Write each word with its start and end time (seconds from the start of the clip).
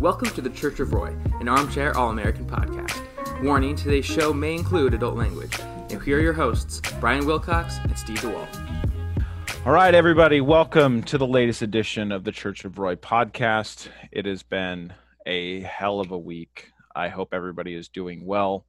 Welcome 0.00 0.30
to 0.30 0.40
the 0.40 0.48
Church 0.48 0.80
of 0.80 0.94
Roy, 0.94 1.14
an 1.40 1.48
armchair 1.48 1.94
All 1.94 2.08
American 2.08 2.46
podcast. 2.46 3.42
Warning 3.42 3.76
today's 3.76 4.06
show 4.06 4.32
may 4.32 4.54
include 4.54 4.94
adult 4.94 5.14
language. 5.14 5.58
Now, 5.90 5.98
here 5.98 6.16
are 6.16 6.22
your 6.22 6.32
hosts, 6.32 6.80
Brian 7.00 7.26
Wilcox 7.26 7.76
and 7.82 7.98
Steve 7.98 8.16
DeWalt. 8.20 9.26
All 9.66 9.72
right, 9.72 9.94
everybody, 9.94 10.40
welcome 10.40 11.02
to 11.02 11.18
the 11.18 11.26
latest 11.26 11.60
edition 11.60 12.12
of 12.12 12.24
the 12.24 12.32
Church 12.32 12.64
of 12.64 12.78
Roy 12.78 12.94
podcast. 12.94 13.88
It 14.10 14.24
has 14.24 14.42
been 14.42 14.94
a 15.26 15.60
hell 15.60 16.00
of 16.00 16.12
a 16.12 16.18
week. 16.18 16.70
I 16.96 17.08
hope 17.08 17.34
everybody 17.34 17.74
is 17.74 17.90
doing 17.90 18.24
well. 18.24 18.64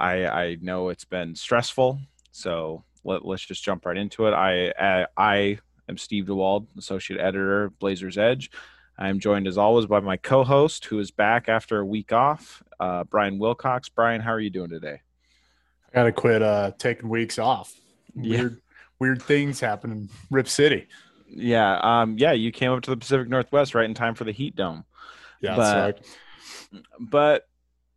I, 0.00 0.26
I 0.26 0.56
know 0.60 0.88
it's 0.88 1.04
been 1.04 1.36
stressful, 1.36 2.00
so 2.32 2.82
let, 3.04 3.24
us 3.24 3.42
just 3.42 3.62
jump 3.62 3.86
right 3.86 3.96
into 3.96 4.26
it. 4.26 4.32
I, 4.32 4.72
I, 4.76 5.06
I 5.16 5.58
am 5.88 5.98
Steve 5.98 6.24
DeWald, 6.24 6.66
associate 6.76 7.20
editor 7.20 7.62
of 7.62 7.78
Blazers 7.78 8.18
Edge. 8.18 8.50
I 8.98 9.08
am 9.08 9.20
joined 9.20 9.46
as 9.46 9.56
always 9.56 9.86
by 9.86 10.00
my 10.00 10.16
co-host, 10.16 10.86
who 10.86 10.98
is 10.98 11.10
back 11.10 11.48
after 11.48 11.78
a 11.78 11.84
week 11.84 12.12
off, 12.12 12.62
uh, 12.80 13.04
Brian 13.04 13.38
Wilcox. 13.38 13.88
Brian, 13.88 14.20
how 14.20 14.32
are 14.32 14.40
you 14.40 14.50
doing 14.50 14.70
today? 14.70 15.00
I 15.90 15.94
gotta 15.94 16.12
quit 16.12 16.42
uh 16.42 16.72
taking 16.78 17.08
weeks 17.08 17.38
off. 17.38 17.74
Yeah. 18.14 18.38
Weird 18.38 18.60
weird 18.98 19.22
things 19.22 19.60
happen 19.60 19.92
in 19.92 20.08
Rip 20.30 20.48
City. 20.48 20.88
Yeah, 21.28 21.78
um, 21.82 22.16
yeah, 22.18 22.32
you 22.32 22.50
came 22.50 22.72
up 22.72 22.82
to 22.82 22.90
the 22.90 22.96
Pacific 22.96 23.28
Northwest 23.28 23.74
right 23.74 23.84
in 23.84 23.94
time 23.94 24.14
for 24.14 24.24
the 24.24 24.32
heat 24.32 24.56
dome. 24.56 24.84
Yeah, 25.40 25.56
But-. 25.56 26.04
But 26.98 27.48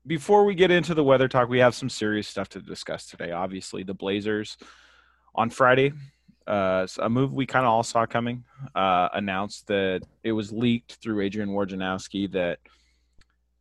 before 0.06 0.46
we 0.46 0.56
get 0.56 0.72
into 0.72 0.94
the 0.94 1.04
weather 1.04 1.28
talk, 1.28 1.50
we 1.50 1.60
have 1.60 1.76
some 1.76 1.90
serious 1.90 2.28
stuff 2.28 2.50
to 2.50 2.62
discuss 2.62 3.08
today. 3.08 3.32
Obviously, 3.32 3.84
the 3.84 3.94
Blazers 3.94 4.58
on 5.36 5.50
Friday, 5.50 5.94
uh, 6.48 6.88
a 7.00 7.10
move 7.10 7.34
we 7.34 7.46
kind 7.46 7.66
of 7.66 7.72
all 7.72 7.84
saw 7.84 8.06
coming, 8.06 8.44
uh, 8.76 9.10
announced 9.14 9.68
that 9.68 10.02
it 10.24 10.32
was 10.32 10.52
leaked 10.52 10.94
through 10.96 11.22
Adrian 11.22 11.50
Wojnarowski 11.50 12.32
that 12.32 12.60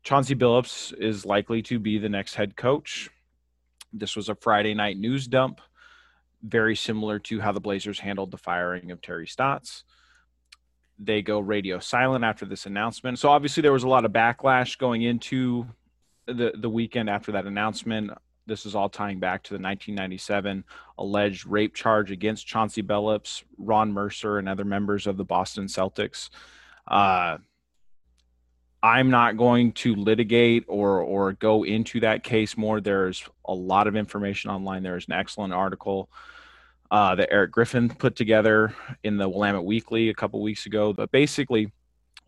Chauncey 0.02 0.34
Billups 0.34 0.96
is 0.98 1.26
likely 1.26 1.62
to 1.62 1.78
be 1.78 1.98
the 1.98 2.08
next 2.08 2.34
head 2.34 2.56
coach. 2.56 3.10
This 3.92 4.16
was 4.16 4.28
a 4.28 4.34
Friday 4.34 4.74
night 4.74 4.96
news 4.96 5.26
dump, 5.26 5.60
very 6.42 6.76
similar 6.76 7.18
to 7.20 7.40
how 7.40 7.52
the 7.52 7.60
Blazers 7.60 8.00
handled 8.00 8.30
the 8.30 8.38
firing 8.38 8.90
of 8.90 9.02
Terry 9.02 9.26
Stotts 9.26 9.84
they 11.00 11.22
go 11.22 11.40
radio 11.40 11.78
silent 11.78 12.24
after 12.24 12.44
this 12.44 12.66
announcement. 12.66 13.18
So 13.18 13.30
obviously 13.30 13.62
there 13.62 13.72
was 13.72 13.84
a 13.84 13.88
lot 13.88 14.04
of 14.04 14.12
backlash 14.12 14.78
going 14.78 15.02
into 15.02 15.66
the 16.26 16.52
the 16.54 16.68
weekend 16.68 17.08
after 17.08 17.32
that 17.32 17.46
announcement. 17.46 18.10
This 18.46 18.66
is 18.66 18.74
all 18.74 18.88
tying 18.88 19.20
back 19.20 19.42
to 19.44 19.50
the 19.50 19.62
1997 19.62 20.64
alleged 20.98 21.46
rape 21.46 21.74
charge 21.74 22.10
against 22.10 22.46
Chauncey 22.46 22.82
Billups, 22.82 23.44
Ron 23.58 23.92
Mercer, 23.92 24.38
and 24.38 24.48
other 24.48 24.64
members 24.64 25.06
of 25.06 25.16
the 25.16 25.24
Boston 25.24 25.66
Celtics. 25.66 26.30
Uh, 26.88 27.38
I'm 28.82 29.10
not 29.10 29.36
going 29.36 29.72
to 29.72 29.94
litigate 29.94 30.64
or 30.66 31.00
or 31.02 31.32
go 31.34 31.64
into 31.64 32.00
that 32.00 32.24
case 32.24 32.56
more. 32.56 32.80
There's 32.80 33.22
a 33.44 33.54
lot 33.54 33.86
of 33.86 33.94
information 33.94 34.50
online. 34.50 34.82
There's 34.82 35.06
an 35.06 35.12
excellent 35.12 35.52
article 35.52 36.08
uh, 36.90 37.14
that 37.14 37.30
Eric 37.30 37.52
Griffin 37.52 37.88
put 37.88 38.16
together 38.16 38.74
in 39.04 39.18
the 39.18 39.28
Willamette 39.28 39.64
Weekly 39.64 40.08
a 40.08 40.14
couple 40.14 40.40
weeks 40.40 40.66
ago. 40.66 40.92
But 40.92 41.10
basically, 41.10 41.70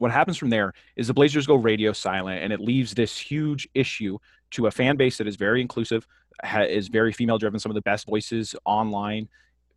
what 0.02 0.10
happens 0.10 0.36
from 0.36 0.50
there 0.50 0.74
is 0.96 1.06
the 1.06 1.14
Blazers 1.14 1.46
go 1.46 1.54
radio 1.54 1.92
silent, 1.92 2.42
and 2.42 2.52
it 2.52 2.58
leaves 2.58 2.92
this 2.92 3.16
huge 3.16 3.68
issue 3.72 4.18
to 4.50 4.66
a 4.66 4.70
fan 4.70 4.96
base 4.96 5.16
that 5.16 5.28
is 5.28 5.36
very 5.36 5.60
inclusive, 5.60 6.08
ha- 6.42 6.62
is 6.62 6.88
very 6.88 7.12
female 7.12 7.38
driven, 7.38 7.60
some 7.60 7.70
of 7.70 7.74
the 7.74 7.82
best 7.82 8.08
voices 8.08 8.56
online 8.64 9.28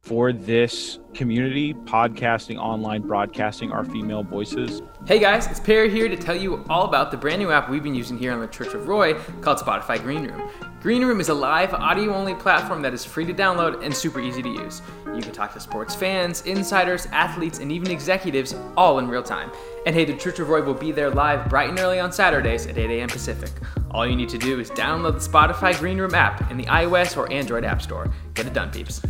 for 0.05 0.31
this 0.31 0.99
community. 1.15 1.73
Podcasting, 1.73 2.57
online 2.57 3.01
broadcasting 3.01 3.71
our 3.71 3.83
female 3.83 4.23
voices. 4.23 4.81
Hey 5.07 5.19
guys, 5.19 5.47
it's 5.47 5.59
Perry 5.59 5.89
here 5.89 6.07
to 6.07 6.15
tell 6.15 6.35
you 6.35 6.63
all 6.69 6.85
about 6.85 7.09
the 7.09 7.17
brand 7.17 7.41
new 7.41 7.51
app 7.51 7.69
we've 7.69 7.83
been 7.83 7.95
using 7.95 8.17
here 8.17 8.31
on 8.31 8.39
the 8.39 8.47
Church 8.47 8.73
of 8.75 8.87
Roy 8.87 9.15
called 9.41 9.57
Spotify 9.57 10.01
Green 10.01 10.27
Room. 10.27 10.49
Green 10.81 11.03
Room 11.03 11.19
is 11.19 11.29
a 11.29 11.33
live 11.33 11.73
audio 11.73 12.13
only 12.13 12.35
platform 12.35 12.83
that 12.83 12.93
is 12.93 13.03
free 13.03 13.25
to 13.25 13.33
download 13.33 13.83
and 13.83 13.95
super 13.95 14.19
easy 14.19 14.43
to 14.43 14.49
use. 14.49 14.83
You 15.07 15.21
can 15.21 15.31
talk 15.31 15.53
to 15.53 15.59
sports 15.59 15.95
fans, 15.95 16.43
insiders, 16.43 17.07
athletes, 17.07 17.57
and 17.57 17.71
even 17.71 17.89
executives 17.89 18.55
all 18.77 18.99
in 18.99 19.07
real 19.07 19.23
time. 19.23 19.51
And 19.87 19.95
hey, 19.95 20.05
the 20.05 20.15
Church 20.15 20.37
of 20.37 20.49
Roy 20.49 20.61
will 20.61 20.75
be 20.75 20.91
there 20.91 21.09
live 21.09 21.49
bright 21.49 21.69
and 21.69 21.79
early 21.79 21.99
on 21.99 22.11
Saturdays 22.11 22.67
at 22.67 22.77
8 22.77 22.91
a.m. 22.91 23.09
Pacific. 23.09 23.49
All 23.89 24.05
you 24.05 24.15
need 24.15 24.29
to 24.29 24.37
do 24.37 24.59
is 24.59 24.69
download 24.71 25.13
the 25.13 25.27
Spotify 25.27 25.75
Green 25.79 25.97
Room 25.97 26.13
app 26.13 26.51
in 26.51 26.57
the 26.57 26.65
iOS 26.65 27.17
or 27.17 27.31
Android 27.31 27.65
App 27.65 27.81
Store. 27.81 28.13
Get 28.35 28.45
it 28.45 28.53
done, 28.53 28.69
peeps. 28.69 29.01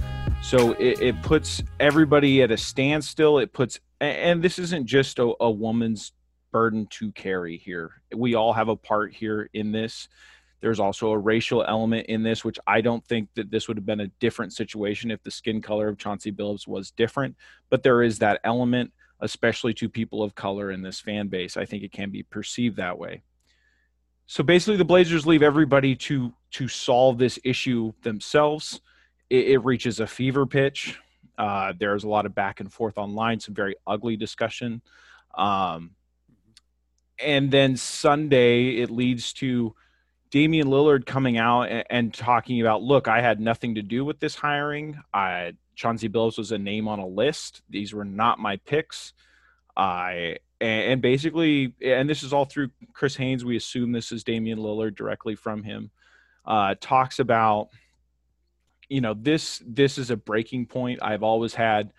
So 0.41 0.73
it, 0.73 1.01
it 1.01 1.21
puts 1.23 1.63
everybody 1.79 2.41
at 2.43 2.51
a 2.51 2.57
standstill. 2.57 3.39
It 3.39 3.51
puts, 3.51 3.79
and 3.99 4.43
this 4.43 4.59
isn't 4.59 4.85
just 4.85 5.19
a, 5.19 5.33
a 5.39 5.49
woman's 5.49 6.11
burden 6.51 6.87
to 6.91 7.11
carry 7.11 7.57
here. 7.57 8.01
We 8.15 8.35
all 8.35 8.53
have 8.53 8.69
a 8.69 8.75
part 8.75 9.13
here 9.13 9.49
in 9.53 9.71
this. 9.71 10.07
There's 10.61 10.79
also 10.79 11.11
a 11.11 11.17
racial 11.17 11.63
element 11.63 12.07
in 12.07 12.23
this, 12.23 12.45
which 12.45 12.57
I 12.65 12.81
don't 12.81 13.05
think 13.05 13.29
that 13.35 13.51
this 13.51 13.67
would 13.67 13.77
have 13.77 13.85
been 13.85 13.99
a 13.99 14.11
different 14.19 14.53
situation 14.53 15.11
if 15.11 15.21
the 15.23 15.31
skin 15.31 15.61
color 15.61 15.87
of 15.87 15.97
Chauncey 15.97 16.31
Billups 16.31 16.67
was 16.67 16.91
different. 16.91 17.35
But 17.69 17.83
there 17.83 18.03
is 18.03 18.19
that 18.19 18.39
element, 18.43 18.93
especially 19.19 19.73
to 19.75 19.89
people 19.89 20.23
of 20.23 20.35
color 20.35 20.71
in 20.71 20.81
this 20.81 20.99
fan 20.99 21.27
base. 21.27 21.57
I 21.57 21.65
think 21.65 21.83
it 21.83 21.91
can 21.91 22.09
be 22.09 22.23
perceived 22.23 22.77
that 22.77 22.97
way. 22.97 23.21
So 24.27 24.43
basically, 24.43 24.77
the 24.77 24.85
Blazers 24.85 25.27
leave 25.27 25.43
everybody 25.43 25.95
to 25.95 26.33
to 26.51 26.67
solve 26.67 27.17
this 27.17 27.37
issue 27.43 27.93
themselves 28.01 28.81
it, 29.29 29.47
it 29.47 29.57
reaches 29.59 29.99
a 29.99 30.07
fever 30.07 30.45
pitch. 30.45 30.99
Uh, 31.37 31.73
there's 31.77 32.03
a 32.03 32.09
lot 32.09 32.25
of 32.25 32.33
back 32.33 32.59
and 32.59 32.71
forth 32.71 32.97
online, 32.97 33.39
some 33.39 33.53
very 33.53 33.75
ugly 33.85 34.15
discussion. 34.15 34.81
Um, 35.37 35.91
and 37.19 37.51
then 37.51 37.77
Sunday, 37.77 38.77
it 38.77 38.89
leads 38.89 39.33
to 39.33 39.75
Damian 40.31 40.67
Lillard 40.67 41.05
coming 41.05 41.37
out 41.37 41.63
and, 41.63 41.83
and 41.89 42.13
talking 42.13 42.61
about, 42.61 42.81
look, 42.81 43.07
I 43.07 43.21
had 43.21 43.39
nothing 43.39 43.75
to 43.75 43.81
do 43.81 44.03
with 44.05 44.19
this 44.19 44.35
hiring. 44.35 44.99
I, 45.13 45.53
Chauncey 45.75 46.09
Billups 46.09 46.37
was 46.37 46.51
a 46.51 46.57
name 46.57 46.87
on 46.87 46.99
a 46.99 47.07
list. 47.07 47.61
These 47.69 47.93
were 47.93 48.05
not 48.05 48.39
my 48.39 48.57
picks. 48.57 49.13
I 49.75 50.37
and, 50.61 51.01
basically, 51.01 51.73
and 51.83 52.09
this 52.09 52.23
is 52.23 52.31
all 52.31 52.45
through 52.45 52.69
Chris 52.93 53.15
Haynes. 53.17 53.43
We 53.43 53.57
assume 53.57 53.91
this 53.91 54.11
is 54.11 54.23
Damian 54.23 54.59
Lillard 54.59 54.95
directly 54.95 55.35
from 55.35 55.63
him. 55.63 55.91
Uh, 56.45 56.75
talks 56.79 57.19
about 57.19 57.69
you 58.89 59.01
know 59.01 59.13
this 59.13 59.61
this 59.65 59.97
is 59.97 60.11
a 60.11 60.17
breaking 60.17 60.67
point. 60.67 60.99
I've 61.01 61.23
always 61.23 61.53
had 61.53 61.91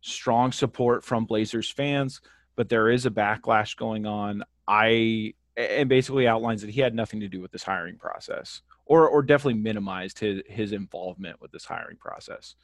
strong 0.00 0.52
support 0.52 1.04
from 1.04 1.24
Blazers 1.24 1.70
fans, 1.70 2.20
but 2.56 2.68
there 2.68 2.90
is 2.90 3.06
a 3.06 3.10
backlash 3.10 3.76
going 3.76 4.06
on. 4.06 4.44
I 4.66 5.34
and 5.56 5.88
basically 5.88 6.26
outlines 6.26 6.62
that 6.62 6.70
he 6.70 6.80
had 6.80 6.94
nothing 6.94 7.20
to 7.20 7.28
do 7.28 7.40
with 7.40 7.52
this 7.52 7.62
hiring 7.62 7.96
process, 7.96 8.62
or 8.86 9.08
or 9.08 9.22
definitely 9.22 9.60
minimized 9.60 10.18
his 10.18 10.42
his 10.46 10.72
involvement 10.72 11.40
with 11.40 11.52
this 11.52 11.64
hiring 11.64 11.96
process. 11.96 12.54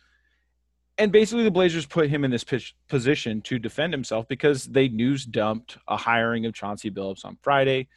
And 0.98 1.12
basically, 1.12 1.44
the 1.44 1.50
Blazers 1.50 1.86
put 1.86 2.10
him 2.10 2.24
in 2.24 2.30
this 2.30 2.44
position 2.88 3.40
to 3.42 3.58
defend 3.58 3.92
himself 3.94 4.28
because 4.28 4.64
they 4.64 4.88
news 4.88 5.24
dumped 5.24 5.78
a 5.88 5.96
hiring 5.96 6.44
of 6.44 6.52
Chauncey 6.52 6.90
Billups 6.90 7.24
on 7.24 7.38
Friday. 7.40 7.88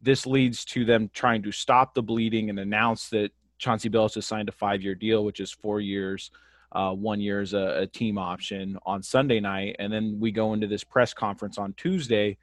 This 0.00 0.26
leads 0.26 0.64
to 0.66 0.84
them 0.84 1.10
trying 1.12 1.42
to 1.42 1.50
stop 1.50 1.94
the 1.94 2.02
bleeding 2.02 2.48
and 2.48 2.60
announce 2.60 3.08
that 3.08 3.32
Chauncey 3.58 3.88
Billups 3.88 4.14
has 4.14 4.26
signed 4.26 4.48
a 4.48 4.52
five 4.52 4.82
year 4.82 4.94
deal, 4.94 5.24
which 5.24 5.40
is 5.40 5.50
four 5.50 5.80
years. 5.80 6.30
Uh, 6.72 6.92
one 6.92 7.20
year 7.20 7.40
is 7.40 7.54
a, 7.54 7.82
a 7.82 7.86
team 7.86 8.18
option 8.18 8.78
on 8.84 9.02
Sunday 9.02 9.40
night. 9.40 9.76
And 9.78 9.92
then 9.92 10.18
we 10.20 10.30
go 10.30 10.52
into 10.52 10.66
this 10.66 10.84
press 10.84 11.14
conference 11.14 11.58
on 11.58 11.72
Tuesday. 11.74 12.38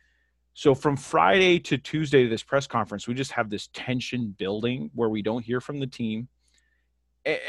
So 0.54 0.74
from 0.74 0.96
Friday 0.98 1.60
to 1.60 1.78
Tuesday 1.78 2.24
to 2.24 2.30
this 2.30 2.44
press 2.44 2.66
conference, 2.68 3.08
we 3.08 3.14
just 3.14 3.32
have 3.32 3.50
this 3.50 3.70
tension 3.74 4.36
building 4.38 4.92
where 4.94 5.10
we 5.10 5.22
don't 5.22 5.44
hear 5.44 5.60
from 5.60 5.80
the 5.80 5.88
team. 5.88 6.30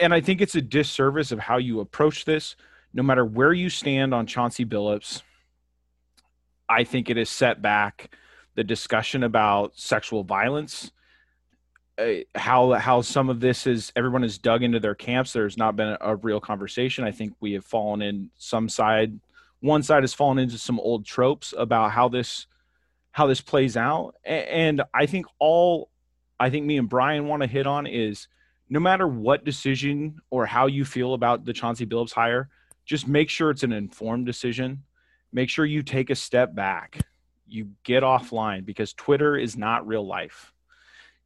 And 0.00 0.14
I 0.14 0.20
think 0.20 0.40
it's 0.40 0.54
a 0.54 0.62
disservice 0.62 1.32
of 1.32 1.38
how 1.38 1.58
you 1.58 1.80
approach 1.80 2.24
this. 2.24 2.56
No 2.92 3.02
matter 3.02 3.24
where 3.24 3.52
you 3.52 3.70
stand 3.70 4.14
on 4.14 4.26
Chauncey 4.26 4.64
Billups, 4.64 5.22
I 6.68 6.84
think 6.84 7.10
it 7.10 7.16
has 7.16 7.28
set 7.28 7.60
back 7.60 8.14
the 8.54 8.64
discussion 8.64 9.22
about 9.22 9.72
sexual 9.76 10.22
violence 10.22 10.92
Uh, 11.96 12.14
how 12.34 12.72
how 12.72 13.00
some 13.00 13.28
of 13.28 13.38
this 13.38 13.68
is 13.68 13.92
everyone 13.94 14.22
has 14.22 14.36
dug 14.36 14.64
into 14.64 14.80
their 14.80 14.96
camps. 14.96 15.32
There's 15.32 15.56
not 15.56 15.76
been 15.76 15.90
a, 15.90 15.98
a, 16.00 16.16
real 16.16 16.40
conversation. 16.40 17.04
I 17.04 17.12
think 17.12 17.34
we 17.38 17.52
have 17.52 17.64
fallen 17.64 18.02
in 18.02 18.30
some 18.36 18.68
side. 18.68 19.20
One 19.60 19.84
side 19.84 20.02
has 20.02 20.12
fallen 20.12 20.40
into 20.40 20.58
some 20.58 20.80
old 20.80 21.06
tropes 21.06 21.54
about 21.56 21.92
how 21.92 22.08
this 22.08 22.48
how 23.12 23.28
this 23.28 23.40
plays 23.40 23.76
out, 23.76 24.16
and, 24.24 24.48
and 24.48 24.82
I 24.92 25.06
think 25.06 25.26
all 25.38 25.88
I 26.40 26.50
think 26.50 26.66
me 26.66 26.78
and 26.78 26.88
Brian 26.88 27.28
want 27.28 27.42
to 27.42 27.48
hit 27.48 27.66
on 27.66 27.86
is 27.86 28.26
no 28.68 28.80
matter 28.80 29.06
what 29.06 29.44
decision 29.44 30.18
or 30.30 30.46
how 30.46 30.66
you 30.66 30.84
feel 30.84 31.14
about 31.14 31.44
the 31.44 31.52
Chauncey 31.52 31.86
Billups 31.86 32.12
hire, 32.12 32.48
just 32.84 33.06
make 33.06 33.30
sure 33.30 33.50
it's 33.50 33.62
an 33.62 33.72
informed 33.72 34.26
decision. 34.26 34.82
Make 35.32 35.48
sure 35.48 35.64
you 35.64 35.82
take 35.82 36.10
a 36.10 36.16
step 36.16 36.56
back. 36.56 36.98
You 37.46 37.68
get 37.84 38.02
offline 38.02 38.64
because 38.64 38.94
Twitter 38.94 39.36
is 39.36 39.56
not 39.56 39.86
real 39.86 40.04
life 40.04 40.53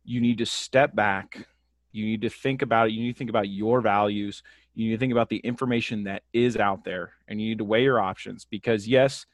you 0.08 0.22
need 0.22 0.38
to 0.38 0.46
step 0.46 0.94
back. 0.94 1.46
You 1.92 2.06
need 2.06 2.22
to 2.22 2.30
think 2.30 2.62
about 2.62 2.88
it. 2.88 2.92
You 2.92 3.02
need 3.02 3.12
to 3.12 3.18
think 3.18 3.28
about 3.28 3.50
your 3.50 3.82
values. 3.82 4.42
You 4.74 4.86
need 4.86 4.94
to 4.94 4.98
think 4.98 5.12
about 5.12 5.28
the 5.28 5.36
information 5.38 6.04
that 6.04 6.22
is 6.32 6.56
out 6.56 6.82
there 6.82 7.12
and 7.28 7.38
you 7.40 7.48
need 7.48 7.58
to 7.58 7.64
weigh 7.64 7.82
your 7.82 8.00
options 8.00 8.46
because, 8.46 8.88
yes, 8.88 9.26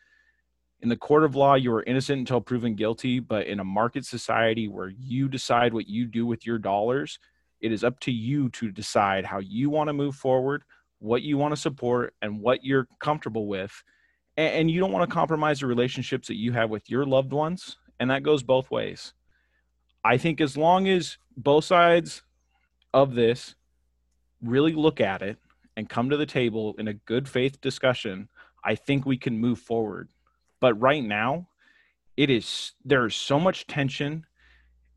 in 0.81 0.89
the 0.89 0.97
court 0.97 1.23
of 1.23 1.37
law, 1.37 1.55
you 1.55 1.73
are 1.75 1.85
innocent 1.85 2.19
until 2.19 2.41
proven 2.41 2.75
guilty. 2.75 3.21
But 3.21 3.47
in 3.47 3.61
a 3.61 3.65
market 3.65 4.05
society 4.05 4.67
where 4.67 4.89
you 4.89 5.29
decide 5.29 5.73
what 5.73 5.87
you 5.87 6.07
do 6.07 6.27
with 6.27 6.45
your 6.45 6.59
dollars, 6.59 7.21
it 7.61 7.71
is 7.71 7.85
up 7.85 8.01
to 8.01 8.11
you 8.11 8.49
to 8.51 8.73
decide 8.73 9.25
how 9.25 9.39
you 9.39 9.71
want 9.71 9.89
to 9.89 9.93
move 9.93 10.17
forward, 10.17 10.65
what 10.99 11.23
you 11.23 11.39
want 11.39 11.55
to 11.55 11.61
support, 11.61 12.15
and 12.21 12.41
what 12.41 12.65
you're 12.65 12.89
comfortable 12.99 13.47
with. 13.47 13.85
And 14.37 14.69
you 14.69 14.81
don't 14.81 14.91
want 14.91 15.09
to 15.09 15.15
compromise 15.15 15.61
the 15.61 15.67
relationships 15.67 16.27
that 16.27 16.37
you 16.37 16.51
have 16.51 16.69
with 16.69 16.91
your 16.91 17.07
loved 17.07 17.33
ones. 17.33 17.77
And 18.01 18.11
that 18.11 18.25
goes 18.25 18.43
both 18.43 18.73
ways. 18.73 19.15
I 20.05 20.19
think 20.19 20.41
as 20.41 20.57
long 20.57 20.87
as 20.87 21.17
both 21.37 21.65
sides 21.65 22.23
of 22.93 23.15
this 23.15 23.55
really 24.43 24.75
look 24.75 25.01
at 25.01 25.23
it 25.23 25.39
and 25.77 25.89
come 25.89 26.11
to 26.11 26.17
the 26.17 26.27
table 26.27 26.75
in 26.79 26.89
a 26.89 26.95
good 26.95 27.29
faith 27.29 27.61
discussion, 27.61 28.29
I 28.63 28.75
think 28.75 29.07
we 29.07 29.17
can 29.17 29.39
move 29.39 29.59
forward. 29.59 30.11
But 30.61 30.81
right 30.81 31.03
now, 31.03 31.49
it 32.17 32.31
is 32.31 32.73
there's 32.85 33.17
so 33.17 33.41
much 33.41 33.67
tension. 33.67 34.27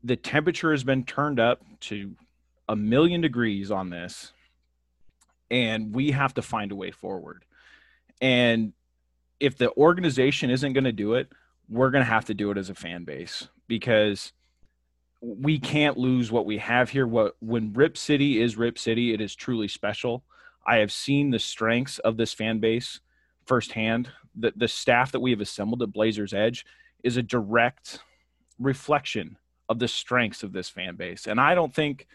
The 0.04 0.16
temperature 0.16 0.70
has 0.70 0.84
been 0.84 1.04
turned 1.04 1.40
up 1.40 1.62
to 1.80 2.14
a 2.68 2.76
million 2.76 3.20
degrees 3.20 3.70
on 3.70 3.90
this, 3.90 4.32
and 5.50 5.94
we 5.94 6.12
have 6.12 6.34
to 6.34 6.42
find 6.42 6.70
a 6.70 6.76
way 6.76 6.90
forward. 6.90 7.44
And 8.20 8.72
if 9.40 9.56
the 9.56 9.72
organization 9.72 10.50
isn't 10.50 10.72
going 10.72 10.84
to 10.84 10.92
do 10.92 11.14
it, 11.14 11.28
we're 11.68 11.90
going 11.90 12.04
to 12.04 12.10
have 12.10 12.26
to 12.26 12.34
do 12.34 12.50
it 12.50 12.58
as 12.58 12.70
a 12.70 12.74
fan 12.74 13.04
base 13.04 13.48
because 13.66 14.32
we 15.20 15.58
can't 15.58 15.98
lose 15.98 16.30
what 16.30 16.46
we 16.46 16.58
have 16.58 16.90
here. 16.90 17.06
What 17.06 17.36
when 17.40 17.72
Rip 17.72 17.96
City 17.96 18.40
is 18.40 18.56
Rip 18.56 18.78
City, 18.78 19.12
it 19.12 19.20
is 19.20 19.34
truly 19.34 19.68
special. 19.68 20.24
I 20.66 20.76
have 20.76 20.92
seen 20.92 21.30
the 21.30 21.38
strengths 21.38 21.98
of 22.00 22.16
this 22.16 22.32
fan 22.32 22.60
base 22.60 23.00
firsthand. 23.46 24.10
The 24.36 24.52
the 24.54 24.68
staff 24.68 25.12
that 25.12 25.20
we 25.20 25.30
have 25.30 25.40
assembled 25.40 25.82
at 25.82 25.92
Blazers 25.92 26.32
Edge 26.32 26.64
is 27.02 27.16
a 27.16 27.22
direct 27.22 28.00
reflection 28.58 29.36
of 29.68 29.78
the 29.78 29.88
strengths 29.88 30.42
of 30.42 30.52
this 30.52 30.68
fan 30.68 30.96
base. 30.96 31.26
And 31.26 31.40
I 31.40 31.54
don't 31.54 31.74
think 31.74 32.06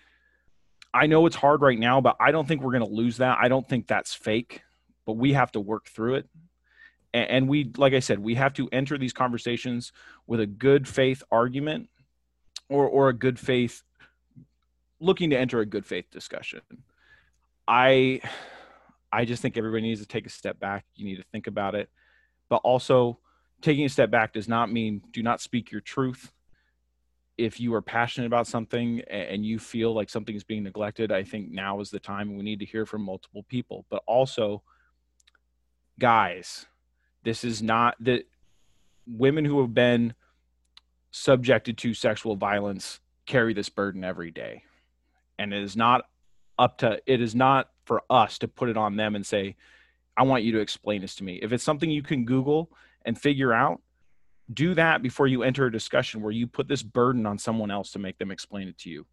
I 0.94 1.08
know 1.08 1.26
it's 1.26 1.36
hard 1.36 1.62
right 1.62 1.80
now, 1.80 2.02
but 2.02 2.16
I 2.20 2.32
don't 2.32 2.48
think 2.48 2.62
we're 2.62 2.72
going 2.72 2.88
to 2.88 2.96
lose 2.96 3.18
that. 3.18 3.38
I 3.42 3.48
don't 3.48 3.68
think 3.68 3.88
that's 3.88 4.14
fake, 4.14 4.62
but 5.06 5.14
we 5.14 5.34
have 5.34 5.52
to 5.54 5.60
work 5.60 5.88
through 5.88 6.16
it. 6.16 6.30
And 7.16 7.48
we, 7.48 7.72
like 7.78 7.94
I 7.94 8.00
said, 8.00 8.20
we 8.20 8.36
have 8.36 8.54
to 8.56 8.68
enter 8.72 8.98
these 8.98 9.14
conversations 9.14 9.92
with 10.26 10.40
a 10.40 10.48
good 10.48 10.88
faith 10.88 11.22
argument 11.32 11.90
or 12.74 12.88
or 12.88 13.10
a 13.10 13.14
good 13.14 13.40
faith 13.40 13.84
looking 15.00 15.30
to 15.30 15.38
enter 15.38 15.60
a 15.60 15.66
good 15.66 15.86
faith 15.86 16.06
discussion. 16.12 16.62
I 17.68 18.22
I 19.12 19.26
just 19.26 19.42
think 19.42 19.58
everybody 19.58 19.84
needs 19.84 20.02
to 20.02 20.08
take 20.08 20.26
a 20.26 20.30
step 20.30 20.60
back. 20.60 20.86
You 20.96 21.06
need 21.06 21.18
to 21.18 21.26
think 21.32 21.48
about 21.48 21.76
it. 21.76 21.90
But 22.50 22.58
also 22.64 23.20
taking 23.62 23.86
a 23.86 23.90
step 23.90 24.10
back 24.10 24.34
does 24.34 24.48
not 24.48 24.72
mean 24.72 25.02
do 25.12 25.22
not 25.22 25.40
speak 25.40 25.72
your 25.72 25.82
truth. 25.82 26.32
If 27.38 27.60
you 27.60 27.74
are 27.74 27.82
passionate 27.82 28.28
about 28.28 28.48
something 28.48 29.02
and 29.02 29.46
you 29.46 29.58
feel 29.60 29.94
like 29.94 30.10
something 30.10 30.36
is 30.36 30.44
being 30.44 30.64
neglected, 30.64 31.12
I 31.12 31.24
think 31.24 31.52
now 31.52 31.80
is 31.80 31.90
the 31.90 32.00
time 32.00 32.36
we 32.36 32.44
need 32.44 32.60
to 32.60 32.66
hear 32.66 32.86
from 32.86 33.04
multiple 33.04 33.44
people. 33.44 33.86
But 33.90 34.04
also 34.08 34.64
guys, 36.00 36.66
this 37.24 37.44
is 37.44 37.62
not 37.62 37.96
that 38.00 38.26
women 39.08 39.46
who 39.46 39.62
have 39.62 39.74
been 39.74 40.14
subjected 41.14 41.78
to 41.78 41.94
sexual 41.94 42.36
violence 42.36 43.00
carry 43.28 43.54
this 43.54 43.70
burden 43.70 44.04
every 44.04 44.32
day. 44.32 44.64
And 45.40 45.54
it 45.54 45.62
is 45.62 45.78
not 45.78 46.06
up 46.60 46.80
to 46.80 47.00
it 47.06 47.22
is 47.22 47.34
not 47.34 47.70
for 47.86 48.02
us 48.10 48.40
to 48.40 48.48
put 48.48 48.70
it 48.70 48.78
on 48.78 48.96
them 48.98 49.16
and 49.16 49.26
say, 49.26 49.56
I 50.18 50.24
want 50.24 50.44
you 50.44 50.52
to 50.54 50.60
explain 50.60 51.02
this 51.02 51.16
to 51.16 51.24
me. 51.24 51.40
If 51.42 51.54
it's 51.54 51.64
something 51.64 51.90
you 51.90 52.04
can 52.04 52.26
Google 52.26 52.72
and 53.06 53.18
figure 53.18 53.54
out, 53.54 53.82
do 54.54 54.74
that 54.74 55.02
before 55.02 55.28
you 55.28 55.44
enter 55.44 55.68
a 55.68 55.72
discussion 55.72 56.22
where 56.22 56.32
you 56.32 56.48
put 56.48 56.68
this 56.68 56.84
burden 56.84 57.26
on 57.26 57.38
someone 57.38 57.72
else 57.72 57.92
to 57.92 58.00
make 58.00 58.18
them 58.18 58.32
explain 58.32 58.68
it 58.68 58.78
to 58.80 58.90
you. 58.90 59.06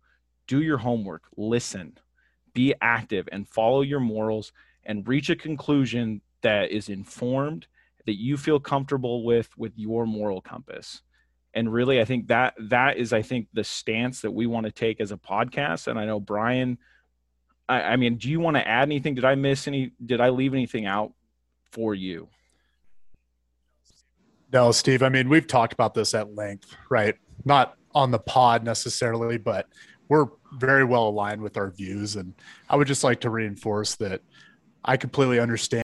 Do 0.47 0.63
your 0.63 0.79
homework, 0.79 1.25
listen, 1.37 1.99
be 2.55 2.75
active, 2.81 3.29
and 3.31 3.49
follow 3.49 3.83
your 3.83 4.01
morals 4.01 4.53
and 4.85 5.07
reach 5.07 5.31
a 5.31 5.37
conclusion 5.37 6.23
that 6.43 6.71
is 6.71 6.89
informed, 6.89 7.67
that 8.07 8.19
you 8.19 8.37
feel 8.39 8.59
comfortable 8.59 9.23
with 9.23 9.57
with 9.59 9.73
your 9.77 10.07
moral 10.07 10.41
compass 10.41 11.03
and 11.55 11.73
really 11.73 12.01
i 12.01 12.05
think 12.05 12.29
that 12.29 12.55
that 12.59 12.97
is 12.97 13.13
i 13.13 13.23
think 13.23 13.49
the 13.53 13.65
stance 13.65 14.21
that 14.21 14.31
we 14.31 14.47
want 14.47 14.67
to 14.67 14.73
take 14.73 15.01
as 15.01 15.13
a 15.13 15.17
podcast. 15.17 15.87
And 15.87 15.99
i 15.99 16.05
know 16.05 16.21
brian 16.21 16.79
I, 17.69 17.83
I, 17.83 17.97
mean 17.97 18.17
do 18.17 18.29
you 18.29 18.41
want 18.41 18.57
to 18.57 18.67
add 18.67 18.83
anything? 18.83 19.15
Did 19.15 19.25
i 19.25 19.35
miss 19.35 19.69
any 19.69 19.93
did 20.05 20.21
i 20.21 20.29
leave 20.31 20.55
anything 20.55 20.87
out 20.87 21.13
for 21.73 21.95
you? 21.95 22.29
No 24.53 24.73
steve 24.73 25.03
i 25.03 25.09
mean 25.09 25.29
we've 25.29 25.47
talked 25.47 25.73
about 25.73 25.95
this 25.95 26.15
at 26.15 26.35
length 26.35 26.75
right? 26.91 27.15
Not 27.45 27.77
on 27.95 28.11
the 28.11 28.19
pod 28.19 28.65
necessarily 28.65 29.39
but 29.39 29.67
we're 30.09 30.27
very 30.55 30.85
well 30.85 31.09
aligned 31.09 31.41
with 31.41 31.57
our 31.57 31.71
views. 31.71 32.17
And 32.17 32.35
i 32.69 32.77
would 32.77 32.89
just 32.89 33.05
like 33.05 33.21
to 33.21 33.31
reinforce 33.31 33.97
that 33.97 34.23
i 34.85 34.97
completely 34.97 35.41
understand 35.41 35.85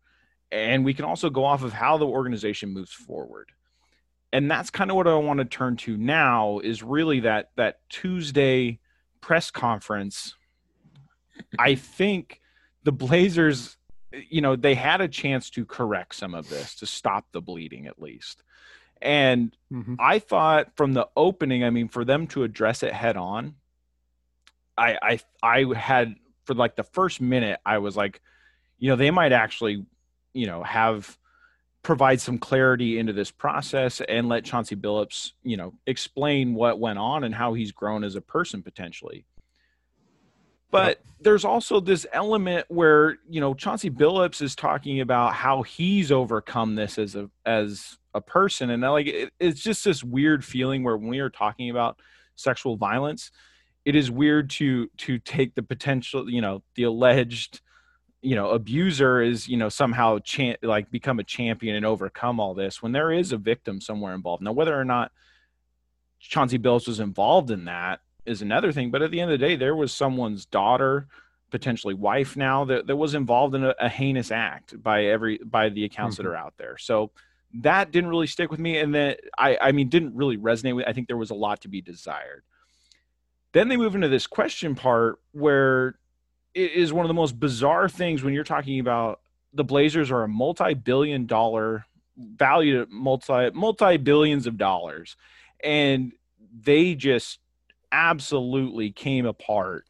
and 0.52 0.84
we 0.84 0.94
can 0.94 1.04
also 1.04 1.30
go 1.30 1.44
off 1.44 1.62
of 1.62 1.72
how 1.72 1.98
the 1.98 2.06
organization 2.06 2.70
moves 2.70 2.92
forward, 2.92 3.50
and 4.32 4.50
that's 4.50 4.70
kind 4.70 4.90
of 4.90 4.96
what 4.96 5.06
I 5.06 5.14
want 5.14 5.38
to 5.38 5.44
turn 5.44 5.76
to 5.78 5.96
now 5.96 6.60
is 6.60 6.82
really 6.82 7.20
that 7.20 7.50
that 7.56 7.80
Tuesday 7.88 8.78
press 9.20 9.50
conference. 9.50 10.34
I 11.58 11.76
think 11.76 12.40
the 12.84 12.92
Blazers 12.92 13.78
you 14.12 14.40
know, 14.40 14.56
they 14.56 14.74
had 14.74 15.00
a 15.00 15.08
chance 15.08 15.50
to 15.50 15.64
correct 15.64 16.14
some 16.14 16.34
of 16.34 16.48
this 16.48 16.76
to 16.76 16.86
stop 16.86 17.26
the 17.32 17.40
bleeding 17.40 17.86
at 17.86 18.00
least. 18.00 18.42
And 19.00 19.56
mm-hmm. 19.72 19.94
I 19.98 20.18
thought 20.18 20.76
from 20.76 20.92
the 20.92 21.08
opening, 21.16 21.62
I 21.62 21.70
mean, 21.70 21.88
for 21.88 22.04
them 22.04 22.26
to 22.28 22.42
address 22.42 22.82
it 22.82 22.92
head 22.92 23.16
on, 23.16 23.54
I 24.76 24.98
I 25.02 25.20
I 25.42 25.78
had 25.78 26.16
for 26.48 26.54
like 26.54 26.76
the 26.76 26.82
first 26.82 27.20
minute, 27.20 27.60
I 27.66 27.76
was 27.76 27.94
like, 27.94 28.22
you 28.78 28.88
know, 28.88 28.96
they 28.96 29.10
might 29.10 29.32
actually, 29.32 29.84
you 30.32 30.46
know, 30.46 30.62
have 30.62 31.18
provide 31.82 32.22
some 32.22 32.38
clarity 32.38 32.98
into 32.98 33.12
this 33.12 33.30
process 33.30 34.00
and 34.08 34.30
let 34.30 34.44
Chauncey 34.44 34.74
Billups, 34.74 35.32
you 35.42 35.58
know, 35.58 35.74
explain 35.86 36.54
what 36.54 36.80
went 36.80 36.98
on 36.98 37.22
and 37.22 37.34
how 37.34 37.52
he's 37.52 37.70
grown 37.70 38.02
as 38.02 38.16
a 38.16 38.22
person 38.22 38.62
potentially. 38.62 39.26
But 40.70 41.02
there's 41.20 41.44
also 41.44 41.80
this 41.80 42.06
element 42.14 42.64
where 42.68 43.18
you 43.28 43.42
know 43.42 43.52
Chauncey 43.52 43.90
Billups 43.90 44.40
is 44.40 44.56
talking 44.56 45.00
about 45.00 45.34
how 45.34 45.62
he's 45.62 46.10
overcome 46.10 46.76
this 46.76 46.98
as 46.98 47.14
a 47.14 47.28
as 47.44 47.98
a 48.14 48.22
person, 48.22 48.70
and 48.70 48.82
like 48.82 49.06
it, 49.06 49.32
it's 49.38 49.62
just 49.62 49.84
this 49.84 50.02
weird 50.02 50.42
feeling 50.44 50.82
where 50.82 50.96
when 50.96 51.08
we 51.08 51.18
are 51.18 51.30
talking 51.30 51.68
about 51.68 52.00
sexual 52.36 52.76
violence, 52.76 53.32
it 53.88 53.96
is 53.96 54.10
weird 54.10 54.50
to 54.50 54.88
to 54.98 55.18
take 55.18 55.54
the 55.54 55.62
potential, 55.62 56.30
you 56.30 56.40
know, 56.40 56.62
the 56.74 56.84
alleged 56.84 57.60
you 58.20 58.34
know 58.34 58.50
abuser 58.50 59.22
is 59.22 59.48
you 59.48 59.56
know 59.56 59.68
somehow 59.68 60.18
cha- 60.18 60.56
like 60.62 60.90
become 60.90 61.20
a 61.20 61.24
champion 61.24 61.76
and 61.76 61.86
overcome 61.86 62.40
all 62.40 62.52
this 62.52 62.82
when 62.82 62.90
there 62.90 63.12
is 63.12 63.30
a 63.30 63.36
victim 63.36 63.80
somewhere 63.80 64.12
involved 64.12 64.42
now 64.42 64.50
whether 64.50 64.76
or 64.76 64.84
not 64.84 65.12
chauncey 66.18 66.58
billups 66.58 66.88
was 66.88 66.98
involved 66.98 67.48
in 67.52 67.66
that 67.66 68.00
is 68.28 68.42
another 68.42 68.72
thing. 68.72 68.90
But 68.90 69.02
at 69.02 69.10
the 69.10 69.20
end 69.20 69.32
of 69.32 69.38
the 69.38 69.46
day, 69.46 69.56
there 69.56 69.74
was 69.74 69.92
someone's 69.92 70.46
daughter, 70.46 71.08
potentially 71.50 71.94
wife 71.94 72.36
now, 72.36 72.64
that, 72.66 72.86
that 72.86 72.96
was 72.96 73.14
involved 73.14 73.54
in 73.54 73.64
a, 73.64 73.74
a 73.80 73.88
heinous 73.88 74.30
act 74.30 74.80
by 74.82 75.06
every 75.06 75.38
by 75.38 75.70
the 75.70 75.84
accounts 75.84 76.16
mm-hmm. 76.16 76.24
that 76.24 76.30
are 76.30 76.36
out 76.36 76.54
there. 76.58 76.76
So 76.78 77.10
that 77.54 77.90
didn't 77.90 78.10
really 78.10 78.26
stick 78.26 78.50
with 78.50 78.60
me. 78.60 78.78
And 78.78 78.94
then 78.94 79.16
I 79.36 79.58
I 79.60 79.72
mean 79.72 79.88
didn't 79.88 80.14
really 80.14 80.36
resonate 80.36 80.76
with 80.76 80.86
I 80.86 80.92
think 80.92 81.08
there 81.08 81.16
was 81.16 81.30
a 81.30 81.34
lot 81.34 81.62
to 81.62 81.68
be 81.68 81.80
desired. 81.80 82.44
Then 83.58 83.66
they 83.66 83.76
move 83.76 83.96
into 83.96 84.06
this 84.06 84.28
question 84.28 84.76
part 84.76 85.18
where 85.32 85.98
it 86.54 86.70
is 86.70 86.92
one 86.92 87.04
of 87.04 87.08
the 87.08 87.14
most 87.14 87.40
bizarre 87.40 87.88
things 87.88 88.22
when 88.22 88.32
you're 88.32 88.44
talking 88.44 88.78
about 88.78 89.18
the 89.52 89.64
Blazers 89.64 90.12
are 90.12 90.22
a 90.22 90.28
multi-billion 90.28 91.26
dollar 91.26 91.84
valued 92.16 92.88
multi 92.88 93.50
multi 93.50 93.96
billions 93.96 94.46
of 94.46 94.58
dollars 94.58 95.16
and 95.64 96.12
they 96.56 96.94
just 96.94 97.40
absolutely 97.90 98.92
came 98.92 99.26
apart 99.26 99.86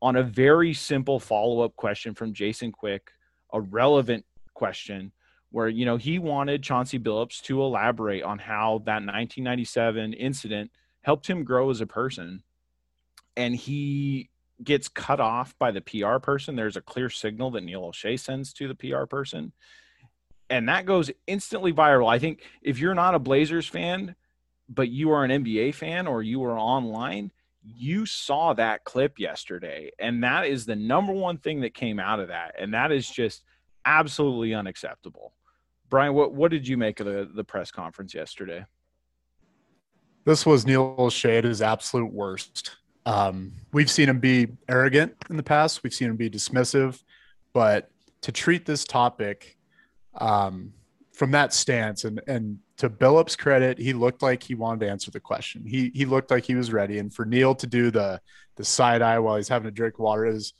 on 0.00 0.16
a 0.16 0.22
very 0.22 0.72
simple 0.72 1.20
follow-up 1.20 1.76
question 1.76 2.14
from 2.14 2.32
Jason 2.32 2.72
Quick, 2.72 3.10
a 3.52 3.60
relevant 3.60 4.24
question 4.54 5.12
where 5.50 5.68
you 5.68 5.84
know 5.84 5.98
he 5.98 6.18
wanted 6.18 6.62
Chauncey 6.62 6.98
Billups 6.98 7.42
to 7.42 7.60
elaborate 7.60 8.22
on 8.22 8.38
how 8.38 8.78
that 8.86 9.04
1997 9.04 10.14
incident 10.14 10.70
helped 11.02 11.26
him 11.26 11.44
grow 11.44 11.68
as 11.68 11.82
a 11.82 11.86
person. 11.86 12.42
And 13.36 13.54
he 13.54 14.30
gets 14.62 14.88
cut 14.88 15.20
off 15.20 15.56
by 15.58 15.70
the 15.70 15.80
PR 15.80 16.18
person. 16.18 16.56
There's 16.56 16.76
a 16.76 16.82
clear 16.82 17.10
signal 17.10 17.50
that 17.52 17.64
Neil 17.64 17.82
Olshey 17.82 18.18
sends 18.18 18.52
to 18.54 18.68
the 18.68 18.74
PR 18.74 19.04
person. 19.06 19.52
And 20.50 20.68
that 20.68 20.86
goes 20.86 21.10
instantly 21.26 21.72
viral. 21.72 22.12
I 22.12 22.18
think 22.18 22.42
if 22.60 22.78
you're 22.78 22.94
not 22.94 23.14
a 23.14 23.18
Blazers 23.18 23.66
fan, 23.66 24.14
but 24.68 24.88
you 24.88 25.10
are 25.10 25.24
an 25.24 25.44
NBA 25.44 25.74
fan 25.74 26.06
or 26.06 26.22
you 26.22 26.44
are 26.44 26.58
online, 26.58 27.30
you 27.62 28.06
saw 28.06 28.52
that 28.54 28.84
clip 28.84 29.18
yesterday. 29.18 29.90
And 29.98 30.22
that 30.24 30.46
is 30.46 30.66
the 30.66 30.76
number 30.76 31.12
one 31.12 31.38
thing 31.38 31.60
that 31.60 31.74
came 31.74 31.98
out 31.98 32.20
of 32.20 32.28
that. 32.28 32.54
And 32.58 32.74
that 32.74 32.92
is 32.92 33.08
just 33.08 33.44
absolutely 33.84 34.54
unacceptable. 34.54 35.32
Brian, 35.88 36.14
what, 36.14 36.32
what 36.32 36.50
did 36.50 36.66
you 36.66 36.76
make 36.76 37.00
of 37.00 37.06
the, 37.06 37.30
the 37.34 37.44
press 37.44 37.70
conference 37.70 38.14
yesterday? 38.14 38.64
This 40.24 40.46
was 40.46 40.66
Neil 40.66 40.94
Olshey 40.98 41.38
at 41.38 41.44
his 41.44 41.60
absolute 41.60 42.12
worst. 42.12 42.76
Um, 43.04 43.52
we've 43.72 43.90
seen 43.90 44.08
him 44.08 44.20
be 44.20 44.48
arrogant 44.68 45.14
in 45.28 45.36
the 45.36 45.42
past. 45.42 45.82
We've 45.82 45.94
seen 45.94 46.10
him 46.10 46.16
be 46.16 46.30
dismissive, 46.30 47.02
but 47.52 47.90
to 48.22 48.32
treat 48.32 48.64
this 48.64 48.84
topic 48.84 49.56
um, 50.14 50.72
from 51.12 51.32
that 51.32 51.52
stance 51.52 52.04
and 52.04 52.20
and 52.26 52.58
to 52.76 52.90
Billups' 52.90 53.36
credit, 53.38 53.78
he 53.78 53.92
looked 53.92 54.22
like 54.22 54.42
he 54.42 54.54
wanted 54.54 54.80
to 54.80 54.90
answer 54.90 55.10
the 55.10 55.20
question. 55.20 55.64
He 55.66 55.90
he 55.94 56.04
looked 56.04 56.30
like 56.30 56.44
he 56.44 56.54
was 56.54 56.72
ready. 56.72 56.98
And 56.98 57.12
for 57.12 57.24
Neil 57.24 57.54
to 57.56 57.66
do 57.66 57.90
the 57.90 58.20
the 58.56 58.64
side 58.64 59.02
eye 59.02 59.18
while 59.18 59.36
he's 59.36 59.48
having 59.48 59.68
a 59.68 59.72
drink 59.72 59.94
of 59.94 60.00
water 60.00 60.26
is 60.26 60.52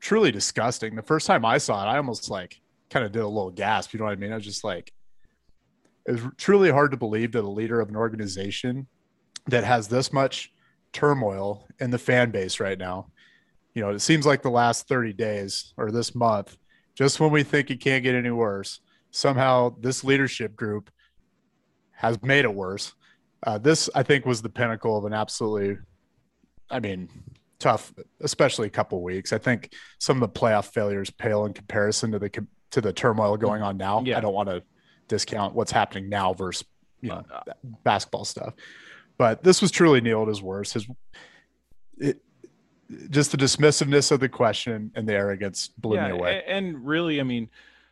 truly 0.00 0.30
disgusting. 0.32 0.94
The 0.94 1.02
first 1.02 1.26
time 1.26 1.44
I 1.44 1.58
saw 1.58 1.82
it, 1.84 1.90
I 1.90 1.96
almost 1.96 2.30
like 2.30 2.60
kind 2.90 3.04
of 3.04 3.12
did 3.12 3.22
a 3.22 3.28
little 3.28 3.50
gasp. 3.50 3.92
You 3.92 3.98
know 3.98 4.06
what 4.06 4.12
I 4.12 4.16
mean? 4.16 4.32
I 4.32 4.36
was 4.36 4.44
just 4.44 4.64
like, 4.64 4.92
it 6.06 6.12
was 6.12 6.22
truly 6.36 6.70
hard 6.70 6.92
to 6.92 6.96
believe 6.96 7.32
that 7.32 7.44
a 7.44 7.48
leader 7.48 7.80
of 7.80 7.88
an 7.88 7.96
organization 7.96 8.86
that 9.46 9.64
has 9.64 9.88
this 9.88 10.12
much 10.12 10.52
turmoil 10.92 11.66
in 11.78 11.90
the 11.90 11.98
fan 11.98 12.30
base 12.30 12.60
right 12.60 12.78
now. 12.78 13.08
You 13.74 13.82
know, 13.82 13.90
it 13.90 14.00
seems 14.00 14.26
like 14.26 14.42
the 14.42 14.50
last 14.50 14.88
30 14.88 15.12
days 15.12 15.72
or 15.76 15.90
this 15.90 16.14
month, 16.14 16.56
just 16.94 17.20
when 17.20 17.30
we 17.30 17.42
think 17.42 17.70
it 17.70 17.80
can't 17.80 18.02
get 18.02 18.14
any 18.14 18.30
worse, 18.30 18.80
somehow 19.10 19.74
this 19.80 20.02
leadership 20.02 20.56
group 20.56 20.90
has 21.92 22.20
made 22.22 22.44
it 22.44 22.54
worse. 22.54 22.94
Uh, 23.46 23.58
this, 23.58 23.88
I 23.94 24.02
think, 24.02 24.26
was 24.26 24.42
the 24.42 24.48
pinnacle 24.48 24.96
of 24.96 25.04
an 25.04 25.12
absolutely, 25.12 25.78
I 26.70 26.80
mean, 26.80 27.08
tough, 27.60 27.92
especially 28.20 28.66
a 28.66 28.70
couple 28.70 29.02
weeks. 29.02 29.32
I 29.32 29.38
think 29.38 29.72
some 29.98 30.20
of 30.20 30.32
the 30.32 30.40
playoff 30.40 30.72
failures 30.72 31.10
pale 31.10 31.44
in 31.44 31.52
comparison 31.52 32.12
to 32.12 32.18
the 32.18 32.46
to 32.70 32.80
the 32.80 32.92
turmoil 32.92 33.36
going 33.36 33.62
on 33.62 33.76
now. 33.76 34.02
Yeah. 34.04 34.18
I 34.18 34.20
don't 34.20 34.34
want 34.34 34.48
to 34.48 34.62
discount 35.08 35.54
what's 35.54 35.72
happening 35.72 36.08
now 36.08 36.34
versus 36.34 36.66
you 37.00 37.08
know 37.10 37.24
Uh, 37.32 37.52
basketball 37.84 38.24
stuff, 38.24 38.54
but 39.18 39.42
this 39.42 39.60
was 39.60 39.70
truly 39.70 40.00
Neil 40.00 40.22
at 40.22 40.28
his 40.28 40.40
worst. 40.40 40.74
His 40.74 40.86
it, 41.98 42.22
just 43.10 43.32
the 43.32 43.36
dismissiveness 43.36 44.10
of 44.10 44.20
the 44.20 44.28
question 44.28 44.90
and 44.94 45.06
the 45.06 45.12
arrogance 45.12 45.68
blew 45.76 45.96
yeah, 45.96 46.06
me 46.06 46.12
away. 46.12 46.42
And 46.46 46.86
really, 46.86 47.20
I 47.20 47.22
mean, 47.22 47.50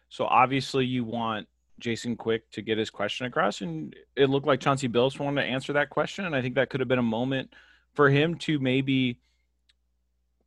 so 0.09 0.25
obviously 0.25 0.87
you 0.87 1.05
want 1.05 1.47
Jason 1.79 2.17
Quick 2.17 2.51
to 2.53 2.63
get 2.63 2.79
his 2.79 2.89
question 2.89 3.27
across, 3.27 3.61
and 3.61 3.95
it 4.15 4.31
looked 4.31 4.47
like 4.47 4.61
Chauncey 4.61 4.89
Billups 4.89 5.19
wanted 5.19 5.43
to 5.43 5.47
answer 5.47 5.75
that 5.75 5.91
question, 5.91 6.25
and 6.25 6.35
I 6.35 6.41
think 6.41 6.55
that 6.55 6.71
could 6.71 6.81
have 6.81 6.89
been 6.89 6.99
a 6.99 7.03
moment 7.03 7.53
for 7.93 8.09
him 8.09 8.37
to 8.37 8.59
maybe 8.59 9.19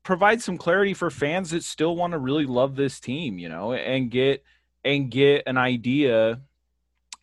provide 0.04 0.42
some 0.42 0.58
clarity 0.58 0.94
for 0.94 1.12
fans 1.12 1.52
that 1.52 1.64
still 1.64 1.96
want 1.96 2.14
to 2.14 2.18
really 2.18 2.46
love 2.46 2.76
this 2.76 3.00
team, 3.00 3.38
you 3.38 3.50
know, 3.50 3.74
and 3.74 4.10
get 4.10 4.44
and 4.84 5.12
get 5.12 5.44
an 5.46 5.58
idea 5.58 6.40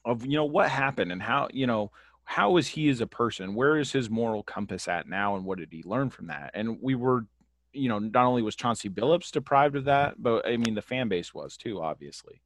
of 0.05 0.25
you 0.25 0.37
know 0.37 0.45
what 0.45 0.69
happened 0.69 1.11
and 1.11 1.21
how 1.21 1.49
you 1.53 1.67
know 1.67 1.91
how 2.27 2.57
is 2.57 2.67
he 2.67 2.89
as 2.89 3.01
a 3.01 3.07
person 3.07 3.55
where 3.55 3.79
is 3.79 3.93
his 3.93 4.11
moral 4.11 4.43
compass 4.43 4.89
at 4.89 5.09
now 5.09 5.37
and 5.37 5.45
what 5.45 5.59
did 5.59 5.73
he 5.73 5.83
learn 5.85 6.11
from 6.11 6.27
that 6.27 6.51
and 6.55 6.79
we 6.83 6.95
were 6.95 7.25
you 7.73 7.89
know 7.89 7.99
not 7.99 8.27
only 8.27 8.43
was 8.43 8.57
chauncey 8.57 8.91
billups 8.91 9.31
deprived 9.31 9.77
of 9.77 9.85
that 9.85 10.21
but 10.21 10.47
i 10.47 10.57
mean 10.57 10.75
the 10.75 10.83
fan 10.83 11.09
base 11.09 11.33
was 11.33 11.57
too 11.57 11.81
obviously 11.81 12.43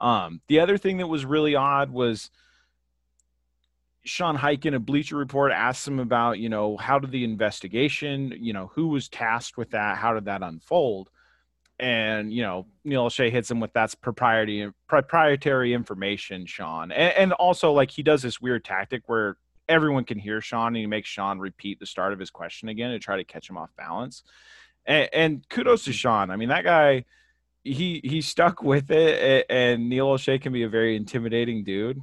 um 0.00 0.40
the 0.46 0.60
other 0.60 0.78
thing 0.78 0.98
that 0.98 1.08
was 1.08 1.26
really 1.26 1.54
odd 1.54 1.90
was 1.90 2.30
Sean 4.04 4.38
Highkin 4.38 4.74
of 4.74 4.86
Bleacher 4.86 5.16
Report 5.16 5.50
asked 5.50 5.88
him 5.88 5.98
about, 5.98 6.38
you 6.38 6.48
know, 6.48 6.76
how 6.76 7.00
did 7.00 7.10
the 7.10 7.24
investigation, 7.24 8.32
you 8.38 8.52
know, 8.52 8.70
who 8.72 8.86
was 8.86 9.08
tasked 9.08 9.56
with 9.56 9.70
that? 9.70 9.98
How 9.98 10.14
did 10.14 10.26
that 10.26 10.44
unfold? 10.44 11.10
And, 11.78 12.32
you 12.32 12.42
know, 12.42 12.66
Neil 12.84 13.06
Olshey 13.06 13.30
hits 13.30 13.50
him 13.50 13.60
with 13.60 13.72
that's 13.72 13.94
proprietary 13.94 14.72
proprietary 14.88 15.74
information, 15.74 16.46
Sean. 16.46 16.90
And, 16.90 17.14
and 17.14 17.32
also 17.32 17.72
like 17.72 17.90
he 17.90 18.02
does 18.02 18.22
this 18.22 18.40
weird 18.40 18.64
tactic 18.64 19.02
where 19.06 19.36
everyone 19.68 20.04
can 20.04 20.18
hear 20.18 20.40
Sean 20.40 20.68
and 20.68 20.76
he 20.76 20.86
makes 20.86 21.08
Sean 21.08 21.38
repeat 21.38 21.78
the 21.78 21.86
start 21.86 22.12
of 22.12 22.18
his 22.18 22.30
question 22.30 22.68
again 22.68 22.92
to 22.92 22.98
try 22.98 23.16
to 23.16 23.24
catch 23.24 23.50
him 23.50 23.58
off 23.58 23.70
balance. 23.76 24.22
And, 24.86 25.08
and 25.12 25.48
kudos 25.48 25.84
to 25.84 25.92
Sean. 25.92 26.30
I 26.30 26.36
mean, 26.36 26.48
that 26.48 26.64
guy, 26.64 27.04
he 27.62 28.00
he 28.04 28.20
stuck 28.22 28.62
with 28.62 28.90
it. 28.90 29.46
And 29.50 29.88
Neil 29.88 30.06
Olshey 30.06 30.40
can 30.40 30.52
be 30.52 30.62
a 30.62 30.68
very 30.68 30.96
intimidating 30.96 31.64
dude. 31.64 32.00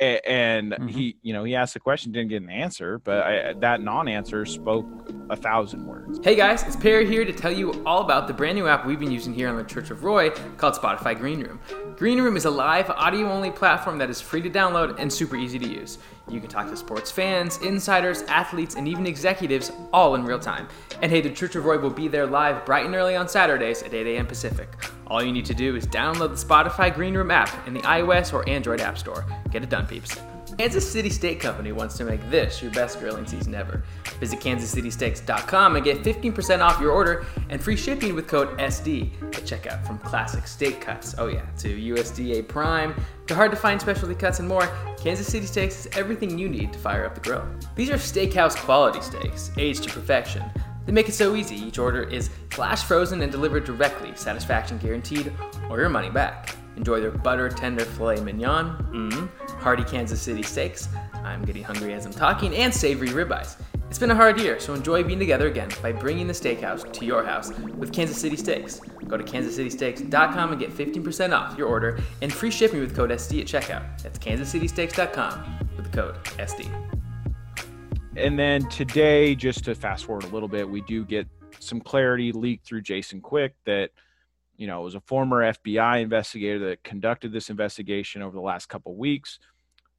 A- 0.00 0.28
And 0.28 0.72
mm-hmm. 0.72 0.88
he, 0.88 1.16
you 1.22 1.32
know, 1.32 1.44
he 1.44 1.54
asked 1.54 1.74
the 1.74 1.80
question, 1.80 2.12
didn't 2.12 2.28
get 2.28 2.42
an 2.42 2.50
answer, 2.50 2.98
but 2.98 3.24
I, 3.24 3.38
uh, 3.38 3.54
that 3.60 3.82
non-answer 3.82 4.44
spoke 4.46 4.86
a 5.30 5.36
thousand 5.36 5.86
words. 5.86 6.20
Hey 6.22 6.34
guys, 6.34 6.62
it's 6.62 6.76
Perry 6.76 7.06
here 7.06 7.24
to 7.24 7.32
tell 7.32 7.52
you 7.52 7.82
all 7.84 8.02
about 8.02 8.26
the 8.28 8.34
brand 8.34 8.56
new 8.56 8.66
app 8.66 8.86
we've 8.86 8.98
been 8.98 9.10
using 9.10 9.34
here 9.34 9.48
on 9.48 9.56
the 9.56 9.64
Church 9.64 9.90
of 9.90 10.04
Roy 10.04 10.30
called 10.56 10.74
Spotify 10.74 11.16
Green 11.18 11.40
Room. 11.40 11.60
Green 11.96 12.20
Room 12.20 12.36
is 12.36 12.44
a 12.44 12.50
live 12.50 12.88
audio 12.90 13.30
only 13.30 13.50
platform 13.50 13.98
that 13.98 14.08
is 14.08 14.20
free 14.20 14.40
to 14.42 14.50
download 14.50 14.98
and 14.98 15.12
super 15.12 15.36
easy 15.36 15.58
to 15.58 15.68
use. 15.68 15.98
You 16.30 16.40
can 16.40 16.48
talk 16.48 16.68
to 16.68 16.76
sports 16.76 17.10
fans, 17.10 17.58
insiders, 17.58 18.22
athletes, 18.22 18.74
and 18.76 18.86
even 18.86 19.06
executives 19.06 19.72
all 19.92 20.14
in 20.14 20.24
real 20.24 20.38
time. 20.38 20.68
And 21.02 21.10
hey, 21.10 21.20
the 21.20 21.30
Church 21.30 21.56
of 21.56 21.64
Roy 21.64 21.78
will 21.78 21.90
be 21.90 22.08
there 22.08 22.26
live 22.26 22.64
bright 22.64 22.86
and 22.86 22.94
early 22.94 23.16
on 23.16 23.28
Saturdays 23.28 23.82
at 23.82 23.94
8 23.94 24.06
a.m. 24.06 24.26
Pacific. 24.26 24.68
All 25.08 25.22
you 25.22 25.32
need 25.32 25.46
to 25.46 25.54
do 25.54 25.74
is 25.74 25.86
download 25.86 26.30
the 26.30 26.46
Spotify 26.46 26.94
Green 26.94 27.14
Room 27.14 27.30
app 27.30 27.66
in 27.66 27.74
the 27.74 27.80
iOS 27.80 28.32
or 28.32 28.46
Android 28.48 28.80
App 28.80 28.98
Store. 28.98 29.24
Get 29.50 29.62
it 29.62 29.70
done, 29.70 29.86
peeps. 29.86 30.16
Kansas 30.58 30.90
City 30.90 31.08
Steak 31.08 31.40
Company 31.40 31.70
wants 31.70 31.96
to 31.98 32.04
make 32.04 32.20
this 32.30 32.60
your 32.60 32.72
best 32.72 32.98
grilling 32.98 33.26
season 33.26 33.54
ever. 33.54 33.84
Visit 34.18 34.40
kansascitysteaks.com 34.40 35.76
and 35.76 35.84
get 35.84 36.02
15% 36.02 36.60
off 36.60 36.80
your 36.80 36.90
order 36.90 37.26
and 37.48 37.62
free 37.62 37.76
shipping 37.76 38.14
with 38.14 38.26
code 38.26 38.58
SD 38.58 39.12
at 39.36 39.44
checkout. 39.44 39.86
From 39.86 39.98
classic 39.98 40.48
steak 40.48 40.80
cuts, 40.80 41.14
oh 41.16 41.28
yeah, 41.28 41.46
to 41.58 41.68
USDA 41.68 42.48
Prime, 42.48 42.92
to 43.28 43.34
hard 43.36 43.52
to 43.52 43.56
find 43.56 43.80
specialty 43.80 44.16
cuts 44.16 44.40
and 44.40 44.48
more, 44.48 44.68
Kansas 44.98 45.28
City 45.28 45.46
Steaks 45.46 45.86
is 45.86 45.96
everything 45.96 46.36
you 46.36 46.48
need 46.48 46.72
to 46.72 46.78
fire 46.78 47.06
up 47.06 47.14
the 47.14 47.20
grill. 47.20 47.46
These 47.76 47.90
are 47.90 47.94
steakhouse 47.94 48.56
quality 48.56 49.00
steaks, 49.00 49.52
aged 49.56 49.84
to 49.84 49.90
perfection. 49.90 50.42
They 50.88 50.94
make 50.94 51.10
it 51.10 51.14
so 51.14 51.36
easy. 51.36 51.54
Each 51.54 51.78
order 51.78 52.02
is 52.02 52.30
flash 52.48 52.82
frozen 52.82 53.20
and 53.20 53.30
delivered 53.30 53.64
directly, 53.66 54.10
satisfaction 54.14 54.78
guaranteed, 54.78 55.30
or 55.68 55.78
your 55.78 55.90
money 55.90 56.08
back. 56.08 56.56
Enjoy 56.78 56.98
their 56.98 57.10
butter 57.10 57.50
tender 57.50 57.84
filet 57.84 58.22
mignon, 58.22 58.74
mmm, 58.90 59.28
hearty 59.60 59.84
Kansas 59.84 60.22
City 60.22 60.42
steaks. 60.42 60.88
I'm 61.12 61.44
getting 61.44 61.62
hungry 61.62 61.92
as 61.92 62.06
I'm 62.06 62.12
talking, 62.14 62.56
and 62.56 62.74
savory 62.74 63.08
ribeyes. 63.08 63.60
It's 63.90 63.98
been 63.98 64.12
a 64.12 64.14
hard 64.14 64.40
year, 64.40 64.58
so 64.58 64.72
enjoy 64.72 65.04
being 65.04 65.18
together 65.18 65.46
again 65.46 65.68
by 65.82 65.92
bringing 65.92 66.26
the 66.26 66.32
steakhouse 66.32 66.90
to 66.90 67.04
your 67.04 67.22
house 67.22 67.52
with 67.76 67.92
Kansas 67.92 68.18
City 68.18 68.36
Steaks. 68.36 68.80
Go 69.06 69.18
to 69.18 69.24
kansascitysteaks.com 69.24 70.52
and 70.52 70.58
get 70.58 70.70
15% 70.70 71.38
off 71.38 71.58
your 71.58 71.68
order 71.68 71.98
and 72.22 72.32
free 72.32 72.50
shipping 72.50 72.80
with 72.80 72.96
code 72.96 73.10
SD 73.10 73.42
at 73.42 73.46
checkout. 73.46 74.02
That's 74.02 74.18
kansascitysteaks.com 74.18 75.58
with 75.76 75.90
the 75.90 75.94
code 75.94 76.14
SD. 76.38 76.97
And 78.18 78.38
then 78.38 78.68
today, 78.68 79.34
just 79.34 79.64
to 79.64 79.74
fast 79.74 80.06
forward 80.06 80.24
a 80.24 80.28
little 80.28 80.48
bit, 80.48 80.68
we 80.68 80.80
do 80.82 81.04
get 81.04 81.28
some 81.60 81.80
clarity 81.80 82.32
leaked 82.32 82.66
through 82.66 82.82
Jason 82.82 83.20
Quick 83.20 83.54
that, 83.64 83.90
you 84.56 84.66
know, 84.66 84.80
it 84.80 84.84
was 84.84 84.96
a 84.96 85.00
former 85.00 85.42
FBI 85.52 86.02
investigator 86.02 86.68
that 86.70 86.82
conducted 86.82 87.32
this 87.32 87.48
investigation 87.48 88.20
over 88.20 88.34
the 88.34 88.42
last 88.42 88.68
couple 88.68 88.92
of 88.92 88.98
weeks. 88.98 89.38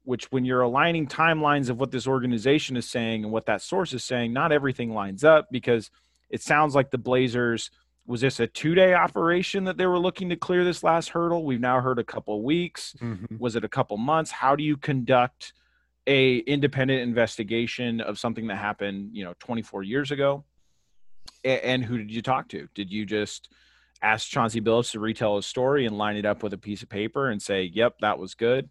Which, 0.04 0.32
when 0.32 0.44
you're 0.44 0.62
aligning 0.62 1.06
timelines 1.06 1.68
of 1.68 1.78
what 1.78 1.90
this 1.90 2.06
organization 2.06 2.76
is 2.76 2.88
saying 2.88 3.22
and 3.24 3.32
what 3.32 3.46
that 3.46 3.62
source 3.62 3.92
is 3.92 4.02
saying, 4.02 4.32
not 4.32 4.50
everything 4.50 4.92
lines 4.94 5.24
up 5.24 5.48
because 5.50 5.90
it 6.30 6.42
sounds 6.42 6.74
like 6.74 6.90
the 6.90 6.98
Blazers 6.98 7.70
was 8.06 8.22
this 8.22 8.40
a 8.40 8.46
two 8.46 8.74
day 8.74 8.94
operation 8.94 9.64
that 9.64 9.76
they 9.76 9.86
were 9.86 9.98
looking 9.98 10.30
to 10.30 10.36
clear 10.36 10.64
this 10.64 10.82
last 10.82 11.10
hurdle? 11.10 11.44
We've 11.44 11.60
now 11.60 11.80
heard 11.80 11.98
a 11.98 12.04
couple 12.04 12.36
of 12.36 12.42
weeks. 12.42 12.96
Mhm. 13.00 13.38
Was 13.38 13.56
it 13.56 13.64
a 13.64 13.68
couple 13.68 13.98
months? 13.98 14.30
How 14.30 14.56
do 14.56 14.64
you 14.64 14.76
conduct 14.76 15.52
a 16.10 16.38
independent 16.38 17.00
investigation 17.02 18.00
of 18.00 18.18
something 18.18 18.48
that 18.48 18.56
happened, 18.56 19.10
you 19.12 19.22
know, 19.24 19.32
24 19.38 19.84
years 19.84 20.10
ago? 20.10 20.44
And 21.44 21.84
who 21.84 21.96
did 21.96 22.10
you 22.10 22.20
talk 22.20 22.48
to? 22.48 22.68
Did 22.74 22.90
you 22.90 23.06
just 23.06 23.48
ask 24.02 24.28
Chauncey 24.28 24.60
Billups 24.60 24.90
to 24.92 25.00
retell 25.00 25.36
his 25.36 25.46
story 25.46 25.86
and 25.86 25.96
line 25.96 26.16
it 26.16 26.26
up 26.26 26.42
with 26.42 26.52
a 26.52 26.58
piece 26.58 26.82
of 26.82 26.88
paper 26.88 27.28
and 27.30 27.40
say, 27.40 27.62
"Yep, 27.62 27.98
that 28.00 28.18
was 28.18 28.34
good"? 28.34 28.68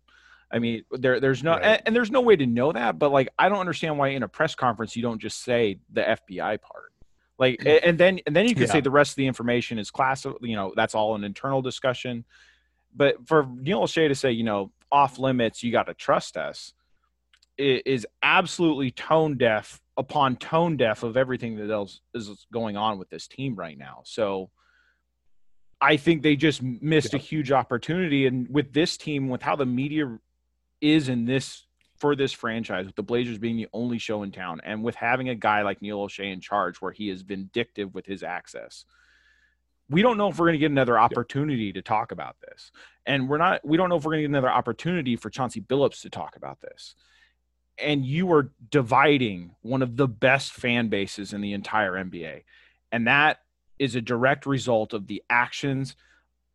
I 0.51 0.59
mean, 0.59 0.83
there, 0.91 1.19
there's 1.19 1.43
no, 1.43 1.51
Right. 1.53 1.63
and, 1.63 1.81
and 1.85 1.95
there's 1.95 2.09
no 2.11 2.21
way 2.21 2.35
to 2.35 2.45
know 2.45 2.71
that. 2.71 2.97
But 2.99 3.11
like, 3.11 3.29
I 3.37 3.49
don't 3.49 3.59
understand 3.59 3.97
why 3.99 4.09
in 4.09 4.23
a 4.23 4.27
press 4.27 4.55
conference 4.55 4.95
you 4.95 5.01
don't 5.03 5.21
just 5.21 5.43
say 5.43 5.79
the 5.93 6.01
FBI 6.01 6.59
part. 6.61 6.91
Like, 7.37 7.63
and 7.65 7.97
then 7.97 8.19
and 8.27 8.35
then 8.35 8.47
you 8.47 8.53
can 8.55 8.63
Yeah. 8.63 8.69
say 8.73 8.81
the 8.81 8.91
rest 8.91 9.11
of 9.11 9.15
the 9.17 9.27
information 9.27 9.79
is 9.79 9.89
class. 9.91 10.25
You 10.25 10.55
know, 10.55 10.73
that's 10.75 10.93
all 10.95 11.15
an 11.15 11.23
internal 11.23 11.61
discussion. 11.61 12.25
But 12.95 13.27
for 13.27 13.47
Neil 13.55 13.81
Olshey 13.83 14.07
to 14.09 14.15
say, 14.15 14.31
you 14.31 14.43
know, 14.43 14.71
off 14.91 15.19
limits, 15.19 15.63
you 15.63 15.71
got 15.71 15.83
to 15.83 15.93
trust 15.93 16.35
us, 16.35 16.73
is 17.59 18.07
absolutely 18.23 18.91
tone 18.91 19.37
deaf 19.37 19.81
upon 19.97 20.37
tone 20.37 20.77
deaf 20.77 21.03
of 21.03 21.17
everything 21.17 21.57
that 21.57 21.69
else 21.69 21.99
is 22.13 22.47
going 22.53 22.77
on 22.77 22.97
with 22.97 23.09
this 23.09 23.27
team 23.27 23.55
right 23.55 23.77
now. 23.77 24.01
So 24.05 24.49
I 25.81 25.97
think 25.97 26.23
they 26.23 26.35
just 26.35 26.61
missed 26.61 27.13
a 27.13 27.17
huge 27.17 27.51
opportunity. 27.51 28.25
And 28.25 28.47
with 28.49 28.73
this 28.73 28.97
team, 28.97 29.27
with 29.27 29.41
how 29.41 29.55
the 29.55 29.65
media 29.65 30.17
is 30.81 31.09
in 31.09 31.25
this 31.25 31.65
for 31.97 32.15
this 32.15 32.31
franchise, 32.31 32.85
with 32.85 32.95
the 32.95 33.03
Blazers 33.03 33.37
being 33.37 33.57
the 33.57 33.67
only 33.73 33.97
show 33.97 34.23
in 34.23 34.31
town, 34.31 34.61
and 34.63 34.83
with 34.83 34.95
having 34.95 35.27
a 35.27 35.35
guy 35.35 35.63
like 35.63 35.81
Neil 35.81 35.99
Olshey 35.99 36.31
in 36.31 36.39
charge 36.39 36.77
where 36.81 36.93
he 36.93 37.09
is 37.09 37.23
vindictive 37.23 37.93
with 37.93 38.05
his 38.05 38.23
access. 38.23 38.85
We 39.89 40.01
don't 40.01 40.17
know 40.17 40.29
if 40.29 40.37
we're 40.37 40.45
going 40.45 40.53
to 40.53 40.59
get 40.59 40.71
another 40.71 40.99
opportunity 40.99 41.73
to 41.73 41.81
talk 41.81 42.11
about 42.11 42.37
this. 42.39 42.71
And 43.05 43.27
we're 43.27 43.39
not, 43.39 43.65
we 43.65 43.75
don't 43.75 43.89
know 43.89 43.97
if 43.97 44.05
we're 44.05 44.11
going 44.11 44.19
to 44.19 44.29
get 44.29 44.31
another 44.31 44.51
opportunity 44.51 45.15
for 45.15 45.29
Chauncey 45.29 45.61
Billups 45.61 46.01
to 46.03 46.09
talk 46.09 46.35
about 46.35 46.61
this. 46.61 46.95
And 47.81 48.05
you 48.05 48.31
are 48.33 48.51
dividing 48.69 49.55
one 49.61 49.81
of 49.81 49.97
the 49.97 50.07
best 50.07 50.53
fan 50.53 50.89
bases 50.89 51.33
in 51.33 51.41
the 51.41 51.53
entire 51.53 51.93
NBA. 51.93 52.43
And 52.91 53.07
that 53.07 53.39
is 53.77 53.95
a 53.95 54.01
direct 54.01 54.45
result 54.45 54.93
of 54.93 55.07
the 55.07 55.23
actions 55.29 55.95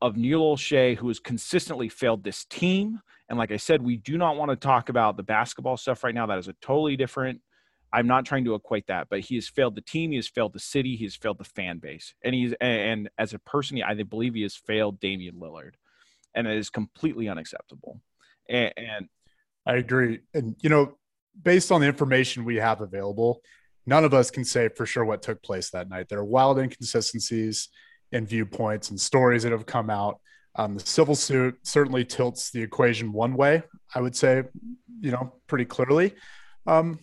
of 0.03 0.17
Neil 0.17 0.41
Olshey, 0.41 0.97
who 0.97 1.09
has 1.09 1.19
consistently 1.19 1.89
failed 1.89 2.25
this 2.25 2.45
team. 2.45 3.01
And 3.29 3.39
like 3.39 3.53
I 3.53 3.57
said, 3.57 3.81
we 3.81 3.97
do 3.97 4.19
not 4.19 4.37
want 4.37 4.51
to 4.51 4.57
talk 4.57 4.89
about 4.91 5.17
the 5.17 5.23
basketball 5.23 5.77
stuff 5.77 6.05
right 6.05 6.15
now. 6.15 6.27
That 6.27 6.39
is 6.39 6.49
a 6.49 6.53
totally 6.61 6.97
different. 6.97 7.41
I'm 7.93 8.09
not 8.09 8.27
trying 8.27 8.45
to 8.45 8.55
equate 8.55 8.89
that, 8.89 9.07
but 9.09 9.21
he 9.21 9.37
has 9.37 9.49
failed 9.49 9.77
the 9.77 9.81
team. 9.81 10.11
He 10.11 10.17
has 10.17 10.27
failed 10.27 10.53
the 10.53 10.59
city. 10.59 10.97
He 10.97 11.05
has 11.05 11.15
failed 11.15 11.39
the 11.39 11.45
fan 11.45 11.79
base, 11.79 12.13
and 12.23 12.35
he's 12.35 12.53
and 12.61 13.09
as 13.17 13.35
a 13.35 13.39
person, 13.39 13.81
I 13.83 13.95
believe 14.03 14.35
he 14.35 14.43
has 14.43 14.57
failed 14.57 14.99
Damian 14.99 15.37
Lillard, 15.37 15.75
and 16.35 16.49
it 16.49 16.57
is 16.57 16.71
completely 16.71 17.29
unacceptable. 17.29 18.01
And, 18.49 18.73
and 18.77 19.09
I 19.65 19.77
agree. 19.77 20.21
And, 20.35 20.57
you 20.61 20.71
know, 20.71 20.97
based 21.43 21.73
on 21.73 21.81
the 21.81 21.87
information 21.87 22.45
we 22.45 22.57
have 22.57 22.81
available, 22.81 23.43
none 23.87 24.05
of 24.05 24.15
us 24.15 24.31
can 24.31 24.45
say 24.45 24.69
for 24.69 24.87
sure 24.87 25.05
what 25.05 25.23
took 25.23 25.43
place 25.43 25.71
that 25.71 25.89
night. 25.89 26.09
There 26.09 26.19
are 26.19 26.25
wild 26.25 26.59
inconsistencies 26.59 27.69
in 28.13 28.27
viewpoints 28.27 28.91
and 28.91 29.01
stories 29.01 29.43
that 29.43 29.53
have 29.53 29.67
come 29.67 29.91
out. 29.91 30.21
Um, 30.57 30.75
the 30.75 30.87
civil 30.87 31.17
suit 31.17 31.59
certainly 31.63 32.05
tilts 32.05 32.51
the 32.51 32.63
equation 32.63 33.13
one 33.13 33.35
way, 33.35 33.65
I 33.95 34.01
would 34.01 34.15
say, 34.15 34.45
you 35.01 35.11
know, 35.11 35.35
pretty 35.49 35.65
clearly 35.65 36.15
um, 36.67 37.01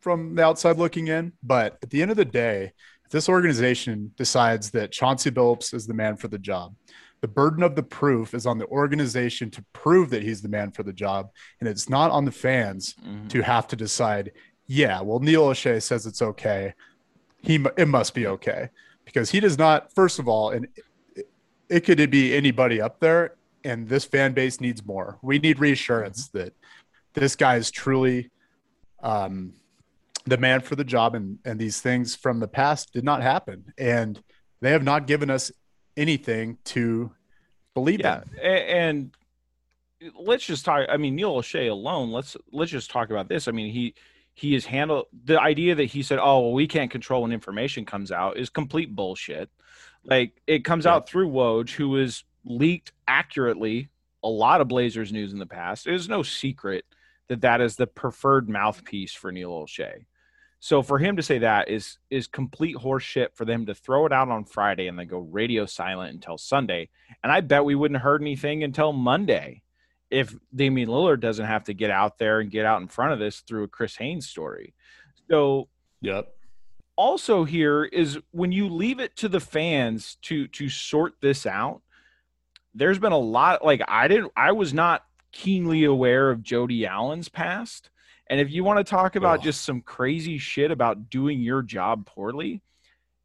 from 0.00 0.34
the 0.34 0.44
outside 0.44 0.78
looking 0.78 1.08
in. 1.08 1.32
But 1.42 1.78
at 1.82 1.90
the 1.90 2.00
end 2.00 2.10
of 2.10 2.16
the 2.16 2.24
day, 2.24 2.72
if 3.04 3.10
this 3.10 3.28
organization 3.28 4.12
decides 4.16 4.70
that 4.70 4.92
Chauncey 4.92 5.30
Billups 5.30 5.74
is 5.74 5.86
the 5.86 5.94
man 5.94 6.16
for 6.16 6.28
the 6.28 6.38
job, 6.38 6.74
the 7.22 7.28
burden 7.28 7.62
of 7.62 7.74
the 7.74 7.82
proof 7.82 8.34
is 8.34 8.46
on 8.46 8.58
the 8.58 8.66
organization 8.66 9.50
to 9.50 9.64
prove 9.72 10.10
that 10.10 10.22
he's 10.22 10.42
the 10.42 10.48
man 10.48 10.70
for 10.70 10.82
the 10.82 10.92
job. 10.92 11.30
And 11.60 11.68
it's 11.68 11.88
not 11.88 12.10
on 12.10 12.24
the 12.24 12.32
fans 12.32 12.94
Mhm. 13.04 13.28
to 13.30 13.42
have 13.42 13.66
to 13.68 13.76
decide, 13.76 14.32
yeah, 14.66 15.00
well, 15.00 15.18
Neil 15.20 15.46
Olshey 15.48 15.82
says 15.82 16.06
it's 16.06 16.22
okay. 16.22 16.74
He, 17.42 17.64
it 17.76 17.88
must 17.88 18.14
be 18.14 18.26
okay 18.26 18.68
because 19.04 19.30
he 19.30 19.40
does 19.40 19.56
not, 19.56 19.92
first 19.94 20.18
of 20.18 20.28
all, 20.28 20.50
and 20.50 20.66
it, 21.14 21.28
it 21.68 21.80
could 21.80 22.10
be 22.10 22.34
anybody 22.36 22.80
up 22.80 23.00
there. 23.00 23.34
And 23.64 23.88
this 23.88 24.04
fan 24.04 24.32
base 24.32 24.60
needs 24.60 24.84
more. 24.84 25.18
We 25.22 25.38
need 25.40 25.58
reassurance 25.58 26.28
that 26.28 26.52
this 27.14 27.34
guy 27.34 27.56
is 27.56 27.70
truly 27.70 28.30
um, 29.02 29.54
the 30.24 30.36
man 30.36 30.60
for 30.60 30.76
the 30.76 30.84
job. 30.84 31.14
And, 31.14 31.38
and 31.44 31.58
these 31.58 31.80
things 31.80 32.14
from 32.14 32.38
the 32.40 32.46
past 32.48 32.92
did 32.92 33.02
not 33.04 33.22
happen. 33.22 33.72
And 33.78 34.22
they 34.60 34.70
have 34.70 34.84
not 34.84 35.06
given 35.06 35.30
us 35.30 35.50
anything 35.96 36.58
to 36.64 37.10
believe 37.74 38.00
Yeah, 38.00 38.22
in. 38.42 38.48
and 38.48 39.10
let's 40.18 40.44
just 40.44 40.64
talk. 40.64 40.86
I 40.88 40.96
mean, 40.96 41.14
Neil 41.16 41.34
Olshey 41.34 41.70
alone. 41.70 42.10
Let's 42.10 42.36
let's 42.52 42.70
just 42.70 42.90
talk 42.90 43.10
about 43.10 43.28
this. 43.28 43.48
I 43.48 43.52
mean, 43.52 43.72
he 43.72 43.94
he 44.34 44.54
is 44.54 44.66
handled 44.66 45.06
the 45.24 45.40
idea 45.40 45.74
that 45.74 45.84
he 45.84 46.02
said, 46.02 46.18
"Oh, 46.20 46.40
well, 46.40 46.52
we 46.52 46.66
can't 46.66 46.90
control 46.90 47.22
when 47.22 47.32
information 47.32 47.84
comes 47.84 48.12
out," 48.12 48.36
is 48.36 48.50
complete 48.50 48.94
bullshit. 48.94 49.50
Like 50.04 50.40
it 50.46 50.64
comes 50.64 50.84
Yeah. 50.84 50.94
out 50.94 51.08
through 51.08 51.30
Woj, 51.30 51.70
who 51.70 51.96
has 51.96 52.24
leaked 52.44 52.92
accurately 53.08 53.88
a 54.22 54.28
lot 54.28 54.60
of 54.60 54.68
Blazers 54.68 55.12
news 55.12 55.32
in 55.32 55.38
the 55.38 55.46
past. 55.46 55.86
It 55.86 55.94
is 55.94 56.08
no 56.08 56.22
secret 56.22 56.84
that 57.28 57.40
that 57.40 57.60
is 57.60 57.76
the 57.76 57.86
preferred 57.88 58.48
mouthpiece 58.48 59.12
for 59.12 59.32
Neil 59.32 59.50
Olshey. 59.50 60.06
So 60.66 60.82
for 60.82 60.98
him 60.98 61.14
to 61.14 61.22
say 61.22 61.38
that 61.38 61.68
is 61.68 61.98
is 62.10 62.26
complete 62.26 62.74
horseshit. 62.74 63.28
For 63.34 63.44
them 63.44 63.66
to 63.66 63.74
throw 63.74 64.04
it 64.04 64.12
out 64.12 64.30
on 64.30 64.44
Friday 64.44 64.88
and 64.88 64.98
then 64.98 65.06
go 65.06 65.20
radio 65.20 65.64
silent 65.64 66.12
until 66.12 66.38
Sunday, 66.38 66.88
and 67.22 67.30
I 67.30 67.40
bet 67.40 67.64
we 67.64 67.76
wouldn't 67.76 67.98
have 67.98 68.02
heard 68.02 68.20
anything 68.20 68.64
until 68.64 68.92
Monday 68.92 69.62
if 70.10 70.34
Damian 70.52 70.88
Lillard 70.88 71.20
doesn't 71.20 71.46
have 71.46 71.62
to 71.66 71.72
get 71.72 71.92
out 71.92 72.18
there 72.18 72.40
and 72.40 72.50
get 72.50 72.66
out 72.66 72.82
in 72.82 72.88
front 72.88 73.12
of 73.12 73.20
this 73.20 73.42
through 73.42 73.62
a 73.62 73.68
Chris 73.68 73.94
Haynes 73.94 74.26
story. 74.26 74.74
So 75.30 75.68
Yep. 76.00 76.34
also 76.96 77.44
here 77.44 77.84
is 77.84 78.18
when 78.32 78.50
you 78.50 78.68
leave 78.68 78.98
it 78.98 79.14
to 79.18 79.28
the 79.28 79.38
fans 79.38 80.16
to 80.22 80.48
to 80.48 80.68
sort 80.68 81.14
this 81.22 81.46
out 81.46 81.80
there's 82.74 82.98
been 82.98 83.12
a 83.12 83.18
lot 83.18 83.64
like 83.64 83.80
i 83.86 84.08
didn't 84.08 84.32
i 84.36 84.50
was 84.50 84.74
not 84.74 85.04
keenly 85.32 85.84
aware 85.84 86.30
of 86.30 86.42
jody 86.42 86.84
allen's 86.84 87.28
past 87.28 87.88
and 88.28 88.40
if 88.40 88.50
you 88.50 88.64
want 88.64 88.78
to 88.78 88.84
talk 88.84 89.16
about 89.16 89.38
Ugh. 89.38 89.44
just 89.44 89.62
some 89.62 89.80
crazy 89.80 90.38
shit 90.38 90.70
about 90.70 91.10
doing 91.10 91.40
your 91.40 91.62
job 91.62 92.06
poorly 92.06 92.62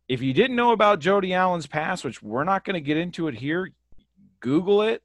if 0.08 0.22
you 0.22 0.34
didn't 0.34 0.56
know 0.56 0.72
about 0.72 1.00
jody 1.00 1.34
allen's 1.34 1.68
past 1.68 2.04
which 2.04 2.22
we're 2.22 2.44
not 2.44 2.64
going 2.64 2.76
to 2.76 2.82
get 2.82 2.98
into 2.98 3.28
it 3.28 3.36
here 3.36 3.72
google 4.40 4.82
it 4.82 5.04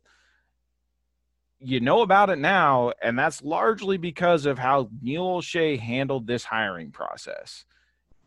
you 1.59 1.81
know 1.81 2.03
about 2.03 2.31
it 2.31 2.39
now 2.39 2.93
and 3.03 3.19
that's 3.19 3.43
largely 3.43 3.97
because 3.97 4.47
of 4.47 4.59
how 4.59 4.91
neil 5.03 5.25
olshey 5.25 5.79
handled 5.79 6.27
this 6.27 6.45
hiring 6.45 6.91
process 6.91 7.65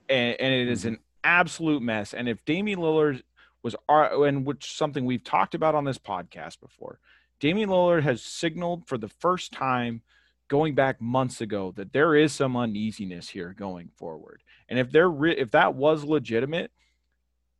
and, 0.09 0.35
and 0.39 0.53
it 0.53 0.67
is 0.67 0.83
hmm. 0.83 0.89
an 0.89 0.99
absolute 1.23 1.81
mess. 1.81 2.13
And 2.13 2.27
if 2.27 2.43
Damian 2.45 2.79
Lillard 2.79 3.21
was, 3.63 3.75
ar- 3.87 4.25
and 4.25 4.45
which 4.45 4.75
something 4.75 5.05
we've 5.05 5.23
talked 5.23 5.55
about 5.55 5.75
on 5.75 5.85
this 5.85 5.97
podcast 5.97 6.59
before, 6.59 6.99
Damian 7.39 7.69
Lillard 7.69 8.03
has 8.03 8.21
signaled 8.21 8.87
for 8.87 8.97
the 8.97 9.07
first 9.07 9.51
time 9.51 10.01
going 10.49 10.75
back 10.75 10.99
months 10.99 11.39
ago 11.39 11.71
that 11.77 11.93
there 11.93 12.15
is 12.15 12.33
some 12.33 12.57
uneasiness 12.57 13.29
here 13.29 13.55
going 13.57 13.89
forward. 13.95 14.43
And 14.67 14.77
if 14.77 14.91
there, 14.91 15.09
re- 15.09 15.37
if 15.37 15.51
that 15.51 15.75
was 15.75 16.03
legitimate, 16.03 16.71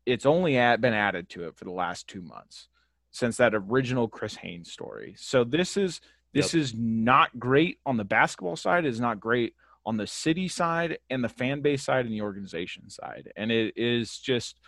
it's 0.06 0.25
only 0.25 0.58
at, 0.58 0.82
been 0.82 0.93
added 0.93 1.30
to 1.30 1.47
it 1.47 1.56
for 1.56 1.65
the 1.65 1.71
last 1.71 2.08
two 2.08 2.21
months 2.21 2.67
since 3.12 3.38
that 3.38 3.56
original 3.56 4.08
Chris 4.08 4.36
Haynes 4.36 4.71
story. 4.71 5.15
So 5.17 5.43
this 5.43 5.78
is 5.78 6.02
this 6.32 6.54
is 6.54 6.75
not 6.75 7.39
great 7.39 7.80
on 7.88 7.97
the 7.97 8.04
basketball 8.04 8.56
side. 8.56 8.86
It 8.86 8.89
is 8.89 8.99
not 8.99 9.19
great 9.19 9.56
on 9.86 9.97
the 9.97 10.06
city 10.06 10.47
side 10.47 10.99
and 11.10 11.23
the 11.23 11.30
fan 11.30 11.62
base 11.62 11.84
side 11.84 12.06
and 12.06 12.13
the 12.13 12.21
organization 12.21 12.89
side 12.89 13.32
and 13.36 13.52
it 13.52 13.73
is 13.75 14.19
just 14.19 14.60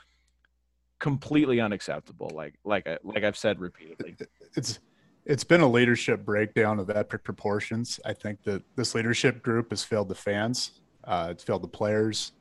completely 1.00 1.60
unacceptable 1.60 2.32
like 2.34 2.56
like 2.64 2.88
I, 2.88 2.98
like 3.04 3.24
I've 3.24 3.38
said 3.38 3.60
repeatedly 3.60 4.16
it's 4.56 4.80
it's 5.26 5.44
been 5.44 5.62
a 5.62 5.68
leadership 5.68 6.26
breakdown 6.26 6.80
of 6.80 6.90
epic 6.90 7.24
proportions. 7.24 8.00
I 8.06 8.14
think 8.14 8.44
that 8.44 8.64
this 8.76 8.96
leadership 8.96 9.42
group 9.42 9.70
has 9.72 9.84
failed 9.84 10.10
the 10.10 10.16
fans. 10.16 10.82
Uh, 11.04 11.30
it's 11.32 11.44
failed 11.44 11.64
the 11.64 11.68
players. 11.68 12.32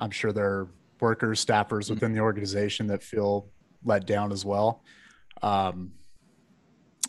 I'm 0.00 0.10
sure 0.10 0.32
there 0.32 0.46
are 0.46 0.68
workers, 1.00 1.44
staffers 1.44 1.90
within 1.90 2.12
the 2.12 2.20
organization 2.20 2.86
that 2.88 3.02
feel 3.02 3.48
let 3.84 4.06
down 4.06 4.32
as 4.32 4.44
well. 4.44 4.82
Um, 5.42 5.92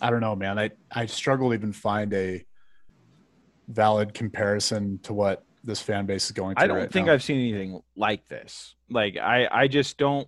I 0.02 0.10
don't 0.10 0.22
know, 0.22 0.36
man. 0.36 0.58
I 0.58 0.72
I 0.92 1.06
struggle 1.06 1.50
to 1.50 1.54
even 1.54 1.74
find 1.74 2.14
a 2.14 2.44
valid 3.68 4.14
comparison 4.14 5.00
to 5.04 5.14
what 5.14 5.46
this 5.64 5.80
fan 5.82 6.06
base 6.06 6.26
is 6.26 6.32
going 6.32 6.56
through. 6.56 6.64
I 6.64 6.68
don't 6.68 6.78
right 6.78 6.92
think 6.92 7.08
now. 7.08 7.14
I've 7.14 7.24
seen 7.24 7.40
anything 7.40 7.82
like 7.96 8.28
this 8.28 8.76
like 8.92 9.18
I 9.18 9.48
I 9.52 9.68
just 9.68 9.98
don't 9.98 10.28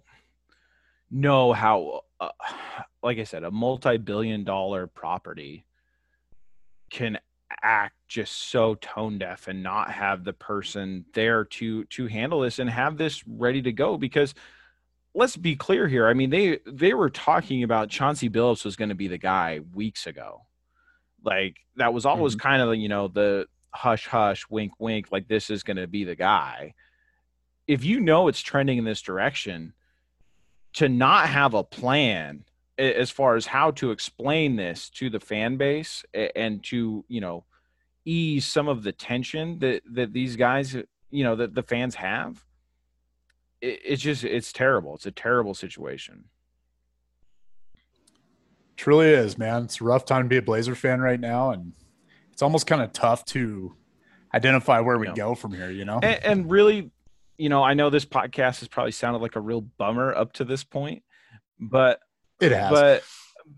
know 1.12 1.54
how 1.54 2.02
uh, 2.20 2.30
like 3.04 3.20
I 3.20 3.26
said 3.26 3.44
a 3.44 3.52
multi-billion 3.52 4.44
dollar 4.44 4.88
property 4.88 5.66
can 6.90 7.20
act 7.62 7.96
just 8.08 8.50
so 8.50 8.76
tone 8.76 9.20
deaf 9.20 9.48
and 9.48 9.62
not 9.62 9.92
have 9.92 10.24
the 10.24 10.34
person 10.34 11.06
there 11.14 11.46
to 11.46 11.84
to 11.86 12.08
handle 12.08 12.42
this 12.42 12.60
and 12.60 12.70
have 12.70 12.98
this 12.98 13.24
ready 13.28 13.62
to 13.62 13.72
go 13.72 13.98
because 13.98 14.34
let's 15.14 15.36
be 15.36 15.56
clear 15.56 15.88
here. 15.88 16.08
I 16.08 16.14
mean 16.14 16.30
they 16.30 16.60
they 16.66 16.94
were 16.94 17.10
talking 17.10 17.64
about 17.64 17.90
chauncey 17.90 18.30
billups 18.30 18.66
was 18.66 18.76
going 18.76 18.90
to 18.90 18.96
be 18.96 19.08
the 19.08 19.18
guy 19.18 19.60
weeks 19.74 20.08
ago. 20.08 20.42
Like 21.24 21.58
that 21.76 21.94
was 21.94 22.06
always 22.06 22.34
mm-hmm. 22.34 22.48
kind 22.48 22.62
of 22.62 22.76
you 22.76 22.90
know 22.90 23.10
the 23.10 23.48
hush 23.72 24.08
hush 24.08 24.46
wink 24.50 24.74
wink 24.80 25.12
like 25.12 25.28
this 25.28 25.50
is 25.50 25.64
going 25.64 25.78
to 25.78 25.88
be 25.88 26.04
the 26.06 26.16
guy. 26.16 26.74
If 27.68 27.84
you 27.84 28.00
know 28.00 28.28
it's 28.28 28.42
trending 28.42 28.78
in 28.78 28.86
this 28.86 29.02
direction 29.02 29.74
to 30.74 30.90
not 30.90 31.28
have 31.30 31.54
a 31.54 31.64
plan 31.64 32.44
as 32.78 33.10
far 33.10 33.36
as 33.36 33.46
how 33.46 33.72
to 33.72 33.92
explain 33.92 34.56
this 34.56 34.90
to 34.90 35.10
the 35.10 35.20
fan 35.20 35.58
base 35.58 36.04
and 36.36 36.64
to 36.64 37.06
you 37.08 37.22
know 37.22 37.46
ease 38.06 38.46
some 38.46 38.68
of 38.68 38.84
the 38.84 38.92
tension 38.92 39.60
that 39.60 39.82
that 39.92 40.14
these 40.14 40.36
guys 40.36 40.76
you 41.10 41.24
know 41.24 41.36
that 41.36 41.54
the 41.54 41.64
fans 41.64 41.96
have 41.96 42.44
it, 43.62 43.80
it's 43.86 44.02
just 44.02 44.24
it's 44.24 44.52
terrible 44.52 44.96
it's 44.96 45.06
a 45.06 45.12
terrible 45.12 45.54
situation 45.54 46.26
Truly 48.76 49.10
is, 49.10 49.38
man. 49.38 49.66
It's 49.66 49.80
a 49.80 49.84
rough 49.84 50.04
time 50.04 50.24
to 50.24 50.28
be 50.28 50.38
a 50.38 50.42
Blazer 50.42 50.74
fan 50.74 51.00
right 51.00 51.20
now, 51.20 51.52
and 51.52 51.74
it's 52.32 52.42
almost 52.42 52.66
kind 52.66 52.82
of 52.82 52.92
tough 52.92 53.24
to 53.26 53.76
identify 54.34 54.80
where 54.80 54.98
we 54.98 55.08
know. 55.08 55.14
go 55.14 55.36
from 55.36 55.54
here. 55.54 55.70
You 55.70 55.86
know, 55.86 56.00
and, 56.02 56.26
and 56.26 56.52
really 56.52 56.92
you 57.38 57.50
know 57.50 57.64
i 57.64 57.74
know 57.74 57.90
this 57.90 58.06
podcast 58.06 58.60
has 58.60 58.68
probably 58.68 58.92
sounded 58.92 59.22
like 59.22 59.36
a 59.36 59.42
real 59.42 59.62
bummer 59.62 60.14
up 60.14 60.34
to 60.34 60.44
this 60.44 60.64
point 60.64 61.04
but 61.60 62.00
it 62.44 62.52
has. 62.52 62.72
but 62.72 63.04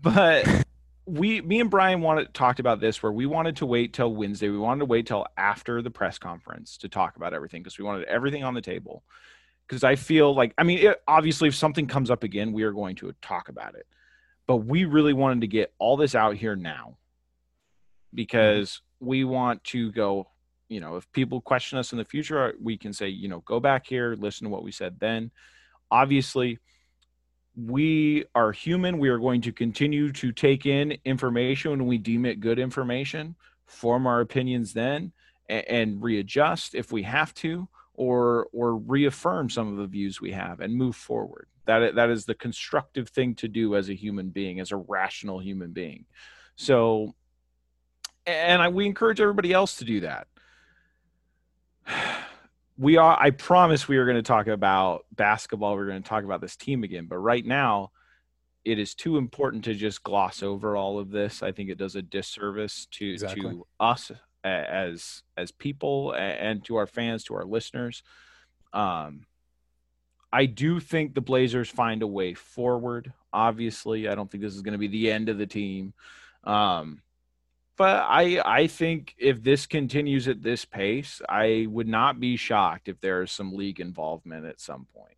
but 0.02 0.64
we 1.06 1.40
me 1.40 1.60
and 1.60 1.70
brian 1.70 2.00
wanted 2.00 2.32
talked 2.34 2.58
about 2.58 2.80
this 2.80 3.02
where 3.02 3.12
we 3.12 3.26
wanted 3.26 3.56
to 3.56 3.66
wait 3.66 3.92
till 3.92 4.12
wednesday. 4.12 4.48
We 4.48 4.58
wanted 4.58 4.80
to 4.80 4.86
wait 4.86 5.06
till 5.06 5.26
after 5.36 5.80
the 5.80 5.90
press 5.90 6.18
conference 6.18 6.76
to 6.78 6.88
talk 6.88 7.16
about 7.16 7.32
everything 7.32 7.62
because 7.62 7.78
we 7.78 7.84
wanted 7.84 8.04
everything 8.08 8.44
on 8.44 8.54
the 8.54 8.60
table. 8.60 9.04
Because 9.66 9.84
i 9.84 9.94
feel 9.94 10.34
like 10.34 10.52
i 10.58 10.64
mean 10.64 10.78
it, 10.78 11.00
obviously 11.06 11.48
if 11.48 11.54
something 11.54 11.86
comes 11.86 12.10
up 12.10 12.24
again 12.24 12.52
we 12.52 12.64
are 12.64 12.72
going 12.72 12.96
to 12.96 13.14
talk 13.22 13.48
about 13.48 13.74
it. 13.74 13.86
But 14.46 14.58
we 14.58 14.84
really 14.84 15.12
wanted 15.12 15.40
to 15.40 15.48
get 15.48 15.72
all 15.78 15.96
this 15.96 16.14
out 16.14 16.36
here 16.36 16.54
now 16.56 16.98
because 18.14 18.80
we 19.00 19.24
want 19.24 19.62
to 19.64 19.92
go 19.92 20.28
you 20.68 20.80
know 20.80 20.96
if 20.96 21.10
people 21.12 21.40
question 21.40 21.78
us 21.78 21.92
in 21.92 21.98
the 21.98 22.04
future 22.04 22.54
we 22.60 22.76
can 22.76 22.92
say 22.92 23.08
you 23.08 23.28
know 23.28 23.40
go 23.40 23.60
back 23.60 23.86
here 23.86 24.16
listen 24.18 24.46
to 24.46 24.50
what 24.50 24.64
we 24.64 24.72
said 24.72 24.98
then. 24.98 25.30
Obviously 25.88 26.58
we 27.56 28.24
are 28.34 28.52
human. 28.52 28.98
We 28.98 29.08
are 29.08 29.18
going 29.18 29.40
to 29.42 29.52
continue 29.52 30.12
to 30.12 30.30
take 30.30 30.66
in 30.66 30.98
information 31.04 31.70
when 31.70 31.86
we 31.86 31.98
deem 31.98 32.26
it 32.26 32.40
good 32.40 32.58
information 32.58 33.34
form 33.66 34.06
our 34.06 34.20
opinions 34.20 34.72
then 34.72 35.12
and, 35.48 35.68
and 35.68 36.02
readjust 36.02 36.74
if 36.74 36.92
we 36.92 37.02
have 37.02 37.34
to 37.34 37.68
or 37.94 38.48
or 38.52 38.76
reaffirm 38.76 39.48
some 39.48 39.68
of 39.68 39.78
the 39.78 39.86
views 39.86 40.20
we 40.20 40.32
have 40.32 40.60
and 40.60 40.74
move 40.74 40.96
forward. 40.96 41.48
That 41.66 41.94
that 41.96 42.10
is 42.10 42.24
the 42.24 42.34
constructive 42.34 43.08
thing 43.08 43.34
to 43.36 43.48
do 43.48 43.74
as 43.74 43.88
a 43.88 43.94
human 43.94 44.28
being 44.30 44.60
as 44.60 44.72
a 44.72 44.76
rational 44.76 45.38
human 45.38 45.72
being. 45.72 46.04
So 46.56 47.14
and 48.26 48.60
I, 48.60 48.68
we 48.68 48.86
encourage 48.86 49.20
everybody 49.20 49.52
else 49.52 49.76
to 49.76 49.84
do 49.84 50.00
that 50.00 50.26
we 52.78 52.96
are 52.96 53.16
i 53.20 53.30
promise 53.30 53.88
we 53.88 53.96
are 53.96 54.04
going 54.04 54.16
to 54.16 54.22
talk 54.22 54.46
about 54.46 55.04
basketball 55.14 55.74
we're 55.74 55.86
going 55.86 56.02
to 56.02 56.08
talk 56.08 56.24
about 56.24 56.40
this 56.40 56.56
team 56.56 56.84
again 56.84 57.06
but 57.06 57.18
right 57.18 57.44
now 57.44 57.90
it 58.64 58.78
is 58.78 58.94
too 58.94 59.16
important 59.16 59.64
to 59.64 59.74
just 59.74 60.02
gloss 60.02 60.42
over 60.42 60.76
all 60.76 60.98
of 60.98 61.10
this 61.10 61.42
i 61.42 61.52
think 61.52 61.70
it 61.70 61.78
does 61.78 61.96
a 61.96 62.02
disservice 62.02 62.86
to 62.90 63.12
Exactly. 63.12 63.42
to 63.42 63.66
us 63.80 64.10
as 64.44 65.22
as 65.36 65.50
people 65.50 66.12
and 66.12 66.64
to 66.64 66.76
our 66.76 66.86
fans 66.86 67.24
to 67.24 67.34
our 67.34 67.44
listeners 67.44 68.02
um 68.72 69.26
I 70.32 70.44
do 70.44 70.80
think 70.80 71.14
the 71.14 71.22
Blazers 71.22 71.70
find 71.70 72.02
a 72.02 72.06
way 72.06 72.34
forward. 72.34 73.10
Obviously, 73.32 74.06
I 74.06 74.14
don't 74.14 74.30
think 74.30 74.42
this 74.42 74.54
is 74.54 74.60
going 74.60 74.72
to 74.72 74.78
be 74.78 74.88
the 74.88 75.10
end 75.10 75.30
of 75.30 75.38
the 75.38 75.46
team. 75.46 75.94
Um, 76.44 77.00
but 77.76 78.04
I 78.08 78.40
I 78.44 78.66
think 78.66 79.14
if 79.18 79.42
this 79.42 79.66
continues 79.66 80.28
at 80.28 80.42
this 80.42 80.64
pace, 80.64 81.20
I 81.28 81.66
would 81.68 81.88
not 81.88 82.20
be 82.20 82.36
shocked 82.36 82.88
if 82.88 83.00
there 83.00 83.22
is 83.22 83.30
some 83.30 83.54
league 83.54 83.80
involvement 83.80 84.46
at 84.46 84.60
some 84.60 84.86
point. 84.94 85.16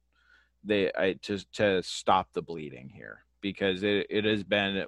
They 0.64 0.90
I, 0.96 1.14
to 1.22 1.38
to 1.54 1.82
stop 1.82 2.32
the 2.32 2.42
bleeding 2.42 2.90
here 2.90 3.24
because 3.40 3.82
it, 3.82 4.06
it 4.10 4.24
has 4.24 4.42
been 4.42 4.84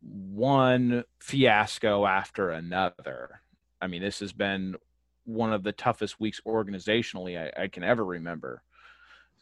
one 0.00 1.04
fiasco 1.20 2.06
after 2.06 2.50
another. 2.50 3.42
I 3.80 3.86
mean, 3.86 4.02
this 4.02 4.20
has 4.20 4.32
been 4.32 4.76
one 5.24 5.52
of 5.52 5.62
the 5.62 5.72
toughest 5.72 6.18
weeks 6.18 6.40
organizationally 6.46 7.38
I, 7.38 7.64
I 7.64 7.68
can 7.68 7.84
ever 7.84 8.04
remember. 8.04 8.62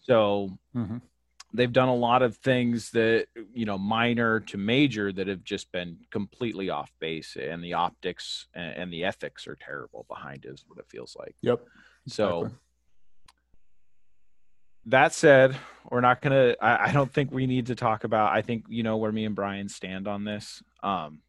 So 0.02 0.58
mm-hmm. 0.74 0.98
They've 1.52 1.72
done 1.72 1.88
a 1.88 1.94
lot 1.94 2.22
of 2.22 2.36
things 2.36 2.90
that 2.90 3.26
you 3.52 3.66
know 3.66 3.78
minor 3.78 4.40
to 4.40 4.56
major 4.58 5.12
that 5.12 5.26
have 5.26 5.44
just 5.44 5.70
been 5.72 5.98
completely 6.10 6.70
off 6.70 6.92
base, 7.00 7.36
and 7.40 7.62
the 7.62 7.74
optics 7.74 8.46
and, 8.54 8.92
the 8.92 9.04
ethics 9.04 9.46
are 9.46 9.56
terrible 9.56 10.06
behind 10.08 10.44
it. 10.44 10.52
Is 10.52 10.64
what 10.66 10.78
it 10.78 10.86
feels 10.88 11.16
like. 11.18 11.34
Yep. 11.42 11.64
So. 12.06 12.38
Exactly. 12.40 12.58
That 14.86 15.12
said, 15.12 15.56
we're 15.90 16.00
not 16.00 16.22
gonna. 16.22 16.56
I, 16.60 16.88
I 16.88 16.92
don't 16.92 17.12
think 17.12 17.30
we 17.30 17.46
need 17.46 17.66
to 17.66 17.74
talk 17.74 18.04
about. 18.04 18.32
I 18.32 18.40
think 18.40 18.64
you 18.68 18.82
know 18.82 18.96
where 18.96 19.12
me 19.12 19.26
and 19.26 19.34
Brian 19.34 19.68
stand 19.68 20.08
on 20.08 20.24
this. 20.24 20.62
Um, 20.82 21.20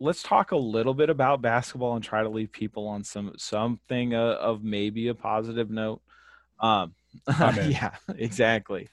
let's 0.00 0.22
talk 0.22 0.52
a 0.52 0.56
little 0.56 0.92
bit 0.92 1.08
about 1.08 1.40
basketball 1.40 1.94
and 1.94 2.04
try 2.04 2.22
to 2.22 2.28
leave 2.28 2.52
people 2.52 2.86
on 2.88 3.04
some 3.04 3.32
something 3.38 4.14
uh, 4.14 4.36
of 4.38 4.62
maybe 4.62 5.08
a 5.08 5.14
positive 5.14 5.70
note. 5.70 6.02
Um, 6.60 6.94
yeah, 7.28 7.92
exactly. 8.16 8.88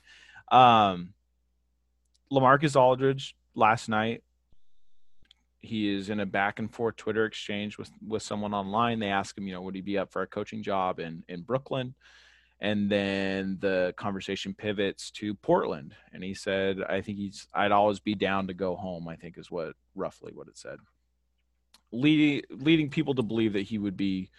Um, 0.52 1.14
Lamarcus 2.32 2.76
Aldridge 2.76 3.36
last 3.56 3.90
night. 3.90 4.24
He 5.60 5.94
is 5.94 6.10
in 6.10 6.20
a 6.20 6.26
back 6.26 6.58
and 6.58 6.74
forth 6.74 6.96
Twitter 6.96 7.26
exchange 7.26 7.78
with 7.78 7.92
with 8.06 8.24
someone 8.24 8.54
online. 8.54 9.00
They 9.00 9.10
ask 9.10 9.38
him, 9.38 9.46
you 9.46 9.54
know, 9.54 9.62
would 9.62 9.76
he 9.76 9.82
be 9.82 9.98
up 9.98 10.12
for 10.12 10.24
a 10.24 10.28
coaching 10.28 10.64
job 10.64 11.00
in 11.00 11.24
in 11.28 11.42
Brooklyn? 11.42 11.94
And 12.60 12.92
then 12.92 13.58
the 13.60 13.94
conversation 13.98 14.54
pivots 14.54 15.10
to 15.12 15.34
Portland, 15.36 15.96
and 16.14 16.24
he 16.24 16.34
said, 16.34 16.82
"I 16.88 17.02
think 17.02 17.18
he's. 17.18 17.48
I'd 17.54 17.72
always 17.72 18.00
be 18.00 18.16
down 18.16 18.48
to 18.48 18.54
go 18.54 18.76
home." 18.76 19.08
I 19.08 19.16
think 19.16 19.38
is 19.38 19.52
what 19.52 19.74
roughly 19.96 20.32
what 20.34 20.48
it 20.48 20.58
said, 20.58 20.78
leading 21.92 22.44
leading 22.50 22.90
people 22.90 23.16
to 23.16 23.24
believe 23.24 23.54
that 23.54 23.62
he 23.62 23.78
would 23.78 23.98
be 23.98 24.30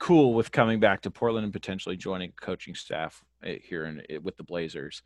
cool 0.00 0.34
with 0.34 0.50
coming 0.50 0.80
back 0.80 1.02
to 1.02 1.10
Portland 1.10 1.44
and 1.44 1.52
potentially 1.52 1.96
joining 1.96 2.32
coaching 2.32 2.74
staff 2.74 3.22
eh, 3.44 3.58
here 3.62 3.84
in, 3.84 4.02
eh, 4.08 4.18
with 4.20 4.36
the 4.36 4.42
Blazers. 4.42 5.02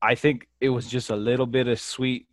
I 0.00 0.16
think 0.16 0.48
it 0.60 0.70
was 0.70 0.88
just 0.88 1.10
a 1.10 1.16
little 1.16 1.46
bit 1.46 1.68
of 1.68 1.78
sweet 1.78 2.26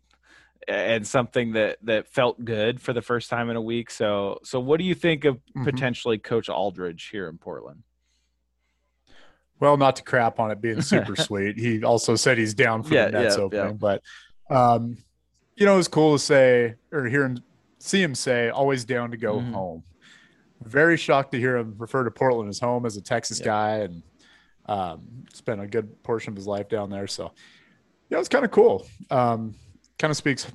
and 0.66 1.06
something 1.06 1.52
that 1.52 1.78
that 1.82 2.08
felt 2.08 2.44
good 2.44 2.80
for 2.80 2.92
the 2.92 3.02
first 3.02 3.30
time 3.30 3.48
in 3.50 3.56
a 3.56 3.60
week. 3.60 3.90
So 3.90 4.40
so 4.42 4.58
what 4.58 4.78
do 4.78 4.84
you 4.84 4.94
think 4.94 5.24
of 5.24 5.36
mm-hmm. 5.36 5.64
potentially 5.64 6.18
Coach 6.18 6.48
Aldridge 6.48 7.10
here 7.12 7.28
in 7.28 7.38
Portland? 7.38 7.84
Well, 9.60 9.76
not 9.76 9.96
to 9.96 10.02
crap 10.02 10.40
on 10.40 10.50
it 10.50 10.60
being 10.60 10.80
super 10.82 11.16
sweet. 11.16 11.58
He 11.58 11.84
also 11.84 12.16
said 12.16 12.38
he's 12.38 12.54
down 12.54 12.82
for 12.82 12.94
yeah, 12.94 13.06
the 13.06 13.22
Nets 13.22 13.36
yeah, 13.36 13.42
opening, 13.42 13.66
yeah. 13.66 13.72
but 13.72 14.02
um, 14.50 14.96
you 15.54 15.66
know, 15.66 15.78
it's 15.78 15.86
cool 15.86 16.16
to 16.16 16.18
say 16.18 16.74
or 16.90 17.04
hear 17.04 17.24
him 17.24 17.42
see 17.78 18.02
him 18.02 18.14
say 18.14 18.48
always 18.48 18.84
down 18.84 19.10
to 19.10 19.16
go 19.18 19.36
mm-hmm. 19.36 19.52
home 19.52 19.84
very 20.62 20.96
shocked 20.96 21.32
to 21.32 21.38
hear 21.38 21.56
him 21.56 21.74
refer 21.78 22.04
to 22.04 22.10
Portland 22.10 22.48
as 22.48 22.60
home 22.60 22.86
as 22.86 22.96
a 22.96 23.00
Texas 23.00 23.40
guy 23.40 23.78
and 23.78 24.02
um, 24.66 25.24
spent 25.32 25.60
a 25.60 25.66
good 25.66 26.02
portion 26.02 26.32
of 26.32 26.36
his 26.36 26.46
life 26.46 26.68
down 26.68 26.90
there. 26.90 27.06
So, 27.06 27.32
yeah, 28.08 28.18
it's 28.18 28.28
kind 28.28 28.44
of 28.44 28.50
cool. 28.50 28.86
Um, 29.10 29.54
kind 29.98 30.10
of 30.10 30.16
speaks 30.16 30.46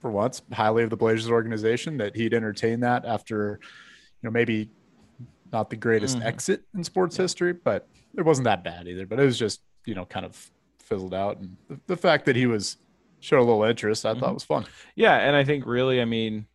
for 0.00 0.10
once 0.10 0.42
highly 0.52 0.82
of 0.82 0.90
the 0.90 0.96
Blazers 0.96 1.30
organization 1.30 1.96
that 1.98 2.16
he'd 2.16 2.34
entertain 2.34 2.80
that 2.80 3.04
after, 3.04 3.60
you 3.60 4.26
know, 4.26 4.30
maybe 4.30 4.68
not 5.52 5.70
the 5.70 5.76
greatest 5.76 6.18
mm-hmm. 6.18 6.26
exit 6.26 6.62
in 6.74 6.82
sports 6.82 7.16
yeah. 7.16 7.22
history, 7.22 7.52
but 7.52 7.86
it 8.16 8.22
wasn't 8.22 8.44
that 8.44 8.64
bad 8.64 8.88
either. 8.88 9.06
But 9.06 9.20
it 9.20 9.24
was 9.24 9.38
just, 9.38 9.60
you 9.84 9.94
know, 9.94 10.04
kind 10.04 10.26
of 10.26 10.50
fizzled 10.78 11.14
out. 11.14 11.38
And 11.38 11.56
the, 11.68 11.80
the 11.86 11.96
fact 11.96 12.24
that 12.26 12.36
he 12.36 12.46
was 12.46 12.78
showed 13.20 13.38
a 13.38 13.44
little 13.44 13.62
interest, 13.64 14.04
I 14.04 14.10
mm-hmm. 14.10 14.20
thought 14.20 14.34
was 14.34 14.44
fun. 14.44 14.64
Yeah. 14.96 15.16
And 15.16 15.36
I 15.36 15.44
think 15.44 15.66
really, 15.66 16.00
I 16.00 16.04
mean, 16.04 16.46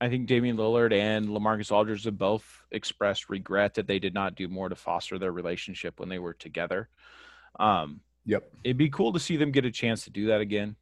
I 0.00 0.08
think 0.08 0.26
Damian 0.26 0.56
Lillard 0.56 0.92
and 0.92 1.28
Lamarcus 1.28 1.72
Aldridge 1.72 2.04
have 2.04 2.18
both 2.18 2.44
expressed 2.70 3.30
regret 3.30 3.74
that 3.74 3.86
they 3.86 3.98
did 3.98 4.12
not 4.12 4.34
do 4.34 4.46
more 4.46 4.68
to 4.68 4.74
foster 4.74 5.18
their 5.18 5.32
relationship 5.32 5.98
when 5.98 6.08
they 6.08 6.18
were 6.18 6.34
together. 6.34 6.88
Um, 7.58 8.00
yep. 8.26 8.50
It'd 8.62 8.76
be 8.76 8.90
cool 8.90 9.12
to 9.14 9.20
see 9.20 9.36
them 9.36 9.52
get 9.52 9.64
a 9.64 9.70
chance 9.70 10.04
to 10.04 10.10
do 10.10 10.26
that 10.26 10.40
again. 10.40 10.76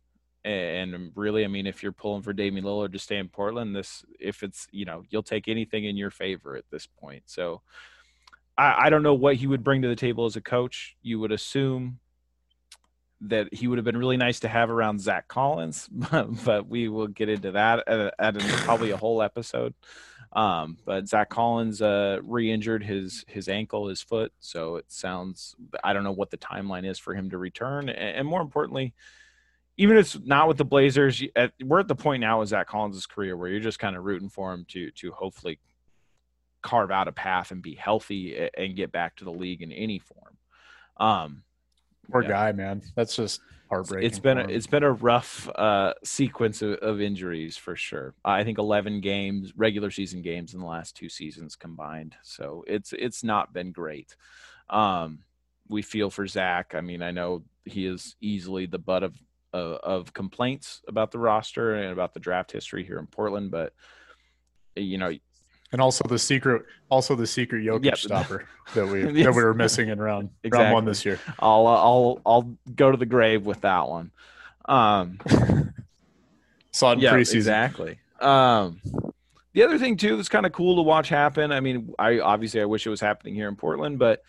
And 0.44 1.12
really, 1.14 1.44
I 1.44 1.48
mean, 1.48 1.66
if 1.66 1.82
you're 1.82 1.92
pulling 1.92 2.22
for 2.22 2.32
Damian 2.32 2.66
Lillard 2.66 2.92
to 2.92 2.98
stay 2.98 3.16
in 3.16 3.28
Portland, 3.28 3.74
this, 3.74 4.04
if 4.20 4.42
it's, 4.42 4.66
you 4.72 4.84
know, 4.84 5.04
you'll 5.08 5.22
take 5.22 5.48
anything 5.48 5.84
in 5.84 5.96
your 5.96 6.10
favor 6.10 6.56
at 6.56 6.64
this 6.70 6.86
point. 6.86 7.22
So 7.26 7.62
I, 8.58 8.86
I 8.86 8.90
don't 8.90 9.02
know 9.02 9.14
what 9.14 9.36
he 9.36 9.46
would 9.46 9.64
bring 9.64 9.80
to 9.82 9.88
the 9.88 9.96
table 9.96 10.26
as 10.26 10.36
a 10.36 10.42
coach. 10.42 10.96
You 11.02 11.18
would 11.20 11.32
assume 11.32 11.98
that 13.28 13.52
he 13.52 13.68
would 13.68 13.78
have 13.78 13.84
been 13.84 13.96
really 13.96 14.16
nice 14.16 14.40
to 14.40 14.48
have 14.48 14.70
around 14.70 15.00
Zach 15.00 15.28
Collins, 15.28 15.88
but, 16.44 16.68
we 16.68 16.88
will 16.88 17.06
get 17.06 17.28
into 17.28 17.52
that 17.52 17.86
at, 17.88 18.14
at 18.18 18.38
probably 18.38 18.90
a 18.90 18.96
whole 18.96 19.22
episode. 19.22 19.74
Um, 20.32 20.78
but 20.84 21.08
Zach 21.08 21.28
Collins 21.28 21.80
uh, 21.80 22.18
re-injured 22.22 22.82
his 22.82 23.24
his 23.28 23.48
ankle, 23.48 23.86
his 23.88 24.02
foot, 24.02 24.32
so 24.40 24.76
it 24.76 24.86
sounds 24.88 25.54
I 25.84 25.92
don't 25.92 26.02
know 26.02 26.12
what 26.12 26.30
the 26.30 26.38
timeline 26.38 26.84
is 26.84 26.98
for 26.98 27.14
him 27.14 27.30
to 27.30 27.38
return, 27.38 27.88
and, 27.88 28.16
and 28.16 28.26
more 28.26 28.40
importantly, 28.40 28.94
even 29.76 29.96
if 29.96 30.16
it's 30.16 30.26
not 30.26 30.48
with 30.48 30.56
the 30.56 30.64
Blazers, 30.64 31.22
at, 31.36 31.52
we're 31.62 31.78
at 31.78 31.88
the 31.88 31.94
point 31.94 32.20
now 32.20 32.40
with 32.40 32.48
Zach 32.48 32.66
Collins' 32.66 33.06
career 33.06 33.36
where 33.36 33.48
you're 33.48 33.60
just 33.60 33.78
kind 33.78 33.96
of 33.96 34.04
rooting 34.04 34.28
for 34.28 34.52
him 34.52 34.64
to 34.70 34.90
to 34.90 35.12
hopefully 35.12 35.60
carve 36.62 36.90
out 36.90 37.06
a 37.06 37.12
path 37.12 37.52
and 37.52 37.62
be 37.62 37.74
healthy 37.74 38.48
and 38.56 38.74
get 38.74 38.90
back 38.90 39.14
to 39.16 39.24
the 39.24 39.30
league 39.30 39.62
in 39.62 39.70
any 39.70 40.00
form. 40.00 40.38
Um, 40.96 41.42
Poor 42.10 42.22
yeah. 42.22 42.28
guy, 42.28 42.52
man. 42.52 42.82
That's 42.94 43.16
just 43.16 43.40
heartbreaking. 43.68 44.06
It's 44.06 44.18
been 44.18 44.38
a, 44.38 44.44
it's 44.44 44.66
been 44.66 44.82
a 44.82 44.92
rough 44.92 45.48
uh, 45.54 45.94
sequence 46.04 46.62
of, 46.62 46.74
of, 46.74 47.00
injuries 47.00 47.56
for 47.56 47.76
sure. 47.76 48.14
I 48.24 48.44
think 48.44 48.58
11 48.58 49.00
games, 49.00 49.52
regular 49.56 49.90
season 49.90 50.22
games 50.22 50.54
in 50.54 50.60
the 50.60 50.66
last 50.66 50.96
two 50.96 51.08
seasons 51.08 51.56
combined. 51.56 52.16
So 52.22 52.64
it's 52.66 52.92
it's 52.92 53.24
not 53.24 53.52
been 53.52 53.72
great. 53.72 54.16
Um, 54.70 55.20
we 55.68 55.82
feel 55.82 56.10
for 56.10 56.26
Zach. 56.26 56.74
I 56.74 56.80
mean, 56.80 57.02
I 57.02 57.10
know 57.10 57.42
he 57.64 57.86
is 57.86 58.16
easily 58.20 58.66
the 58.66 58.78
butt 58.78 59.02
of 59.02 59.16
uh, 59.52 59.78
of 59.82 60.12
complaints 60.12 60.82
about 60.88 61.10
the 61.10 61.18
roster 61.18 61.74
and 61.74 61.92
about 61.92 62.12
the 62.12 62.20
draft 62.20 62.52
history 62.52 62.84
here 62.84 62.98
in 62.98 63.06
Portland, 63.06 63.50
but 63.50 63.72
you 64.76 64.98
know 64.98 65.12
and 65.74 65.82
also 65.82 66.04
the 66.06 66.20
secret, 66.20 66.62
also 66.88 67.16
the 67.16 67.26
secret 67.26 67.66
Jokic 67.66 67.84
yep. 67.84 67.98
stopper 67.98 68.46
that 68.74 68.86
we 68.86 69.10
yes. 69.10 69.24
that 69.24 69.34
we 69.34 69.42
were 69.42 69.54
missing 69.54 69.88
in 69.88 69.98
round 69.98 70.30
exactly. 70.44 70.62
round 70.62 70.72
one 70.72 70.84
this 70.84 71.04
year. 71.04 71.18
I'll 71.40 71.66
uh, 71.66 71.74
I'll 71.74 72.20
I'll 72.24 72.56
go 72.76 72.92
to 72.92 72.96
the 72.96 73.06
grave 73.06 73.44
with 73.44 73.62
that 73.62 73.88
one. 73.88 74.12
Um, 74.66 75.18
Saw 76.70 76.92
it 76.92 76.94
in 76.94 77.00
yeah, 77.00 77.12
preseason. 77.12 77.34
Exactly. 77.34 77.98
Um, 78.20 78.80
the 79.52 79.64
other 79.64 79.76
thing 79.76 79.96
too 79.96 80.16
that's 80.16 80.28
kind 80.28 80.46
of 80.46 80.52
cool 80.52 80.76
to 80.76 80.82
watch 80.82 81.08
happen. 81.08 81.50
I 81.50 81.58
mean, 81.58 81.92
I 81.98 82.20
obviously 82.20 82.60
I 82.60 82.66
wish 82.66 82.86
it 82.86 82.90
was 82.90 83.00
happening 83.00 83.34
here 83.34 83.48
in 83.48 83.56
Portland, 83.56 83.98
but 83.98 84.22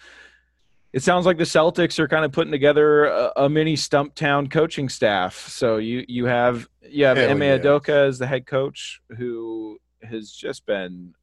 it 0.94 1.04
sounds 1.04 1.28
like 1.28 1.38
the 1.38 1.44
Celtics 1.44 2.00
are 2.00 2.08
kind 2.08 2.26
of 2.26 2.32
putting 2.32 2.52
together 2.52 3.06
a, 3.06 3.34
a 3.36 3.50
mini 3.50 3.76
Stumptown 3.76 4.50
coaching 4.50 4.90
staff. 4.90 5.48
So 5.48 5.78
you 5.78 6.06
you 6.08 6.26
have 6.26 6.68
you 6.82 7.06
have 7.06 7.20
Ime 7.20 7.44
yeah. 7.44 7.60
Udoka 7.60 8.08
as 8.08 8.18
the 8.18 8.26
head 8.26 8.48
coach, 8.48 9.00
who 9.16 9.78
has 10.02 10.32
just 10.32 10.66
been 10.66 11.14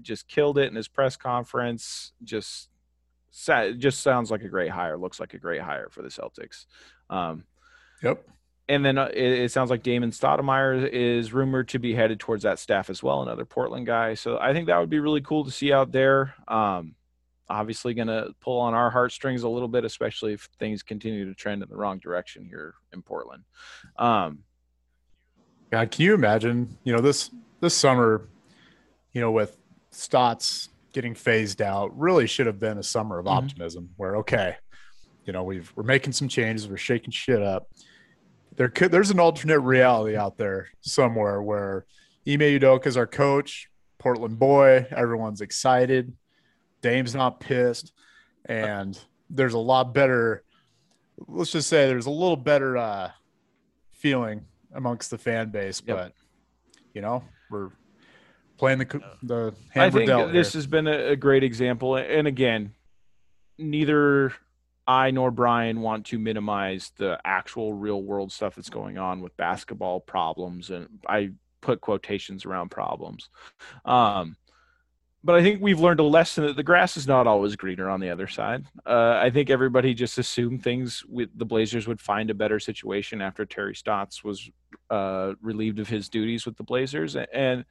just 0.00 0.28
killed 0.28 0.58
it 0.58 0.68
in 0.68 0.74
his 0.74 0.88
press 0.88 1.16
conference. 1.16 2.12
Just 2.22 2.68
it 3.48 3.78
just 3.78 4.00
sounds 4.00 4.30
like 4.30 4.42
a 4.42 4.48
great 4.48 4.70
hire. 4.70 4.98
Looks 4.98 5.20
like 5.20 5.34
a 5.34 5.38
great 5.38 5.60
hire 5.60 5.88
for 5.90 6.02
the 6.02 6.08
Celtics. 6.08 6.66
Um, 7.10 7.44
yep. 8.02 8.26
And 8.68 8.84
then 8.84 8.96
uh, 8.96 9.10
it, 9.12 9.32
it, 9.32 9.52
sounds 9.52 9.70
like 9.70 9.82
Damon 9.82 10.12
Stoudemire 10.12 10.88
is 10.88 11.32
rumored 11.32 11.68
to 11.68 11.78
be 11.78 11.94
headed 11.94 12.20
towards 12.20 12.44
that 12.44 12.58
staff 12.58 12.90
as 12.90 13.02
well, 13.02 13.22
another 13.22 13.44
Portland 13.44 13.86
guy. 13.86 14.14
So 14.14 14.38
I 14.38 14.52
think 14.52 14.68
that 14.68 14.78
would 14.78 14.88
be 14.88 15.00
really 15.00 15.20
cool 15.20 15.44
to 15.44 15.50
see 15.50 15.72
out 15.72 15.92
there. 15.92 16.34
Um, 16.46 16.94
obviously, 17.48 17.92
going 17.92 18.08
to 18.08 18.34
pull 18.40 18.60
on 18.60 18.72
our 18.72 18.90
heartstrings 18.90 19.42
a 19.42 19.48
little 19.48 19.68
bit, 19.68 19.84
especially 19.84 20.32
if 20.32 20.48
things 20.58 20.82
continue 20.82 21.26
to 21.26 21.34
trend 21.34 21.62
in 21.62 21.68
the 21.68 21.76
wrong 21.76 21.98
direction 21.98 22.44
here 22.44 22.74
in 22.92 23.02
Portland. 23.02 23.44
Um, 23.98 24.44
God, 25.70 25.90
can 25.90 26.04
you 26.04 26.14
imagine? 26.14 26.78
You 26.84 26.92
know 26.92 27.00
this 27.00 27.30
this 27.60 27.74
summer, 27.74 28.28
you 29.12 29.20
know, 29.20 29.32
with 29.32 29.56
Stotts 29.92 30.68
getting 30.92 31.14
phased 31.14 31.62
out 31.62 31.96
really 31.98 32.26
should 32.26 32.46
have 32.46 32.58
been 32.58 32.78
a 32.78 32.82
summer 32.82 33.18
of 33.18 33.26
mm-hmm. 33.26 33.44
optimism 33.44 33.90
where, 33.96 34.16
okay, 34.16 34.56
you 35.24 35.32
know, 35.32 35.44
we've, 35.44 35.72
we're 35.76 35.84
making 35.84 36.12
some 36.12 36.28
changes, 36.28 36.68
we're 36.68 36.76
shaking 36.76 37.10
shit 37.10 37.40
up. 37.40 37.68
There 38.56 38.68
could, 38.68 38.90
there's 38.90 39.10
an 39.10 39.20
alternate 39.20 39.60
reality 39.60 40.16
out 40.16 40.36
there 40.36 40.68
somewhere 40.80 41.40
where 41.40 41.86
Ime 42.28 42.40
Udoka 42.40 42.86
is 42.86 42.96
our 42.96 43.06
coach, 43.06 43.68
Portland 43.98 44.38
boy, 44.38 44.86
everyone's 44.90 45.40
excited. 45.40 46.12
Dame's 46.82 47.14
not 47.14 47.40
pissed. 47.40 47.92
And 48.44 48.98
there's 49.30 49.54
a 49.54 49.58
lot 49.58 49.94
better. 49.94 50.42
Let's 51.28 51.52
just 51.52 51.68
say 51.68 51.86
there's 51.86 52.06
a 52.06 52.10
little 52.10 52.36
better 52.36 52.76
uh, 52.76 53.10
feeling 53.92 54.46
amongst 54.74 55.10
the 55.10 55.18
fan 55.18 55.50
base, 55.50 55.82
Yep. 55.86 55.96
but 55.96 56.12
you 56.94 57.00
know 57.00 57.22
we're 57.50 57.70
playing 58.62 58.78
the 58.78 58.84
co- 58.84 59.00
the 59.24 59.52
I 59.74 59.78
hand 59.80 59.92
we're 59.92 60.06
think 60.06 60.32
this 60.32 60.52
here. 60.52 60.58
has 60.60 60.68
been 60.68 60.86
a, 60.86 61.08
a 61.08 61.16
great 61.16 61.42
example. 61.42 61.96
And 61.96 62.28
again, 62.28 62.74
neither 63.58 64.32
I 64.86 65.10
nor 65.10 65.32
Brian 65.32 65.80
want 65.80 66.06
to 66.06 66.18
minimize 66.20 66.92
the 66.96 67.18
actual 67.24 67.72
real 67.72 68.00
world 68.00 68.30
stuff 68.30 68.54
that's 68.54 68.70
going 68.70 68.98
on 68.98 69.20
with 69.20 69.36
basketball 69.36 69.98
problems. 69.98 70.70
And 70.70 71.00
I 71.08 71.32
put 71.60 71.80
quotations 71.80 72.44
around 72.46 72.70
problems. 72.70 73.30
Um, 73.84 74.36
but 75.24 75.34
I 75.34 75.42
think 75.42 75.60
we've 75.60 75.80
learned 75.80 75.98
a 75.98 76.04
lesson 76.04 76.46
that 76.46 76.54
the 76.54 76.62
grass 76.62 76.96
is 76.96 77.08
not 77.08 77.26
always 77.26 77.56
greener 77.56 77.90
on 77.90 77.98
the 77.98 78.10
other 78.10 78.28
side. 78.28 78.64
Uh, 78.86 79.18
I 79.20 79.30
think 79.30 79.50
everybody 79.50 79.92
just 79.92 80.18
assumed 80.18 80.62
things 80.62 81.04
with 81.08 81.36
the 81.36 81.44
Blazers 81.44 81.88
would 81.88 82.00
find 82.00 82.30
a 82.30 82.34
better 82.34 82.60
situation 82.60 83.20
after 83.20 83.44
Terry 83.44 83.74
Stotts 83.74 84.22
was 84.22 84.48
uh, 84.88 85.32
relieved 85.40 85.80
of 85.80 85.88
his 85.88 86.08
duties 86.08 86.46
with 86.46 86.56
the 86.56 86.64
Blazers, 86.64 87.16
and 87.32 87.64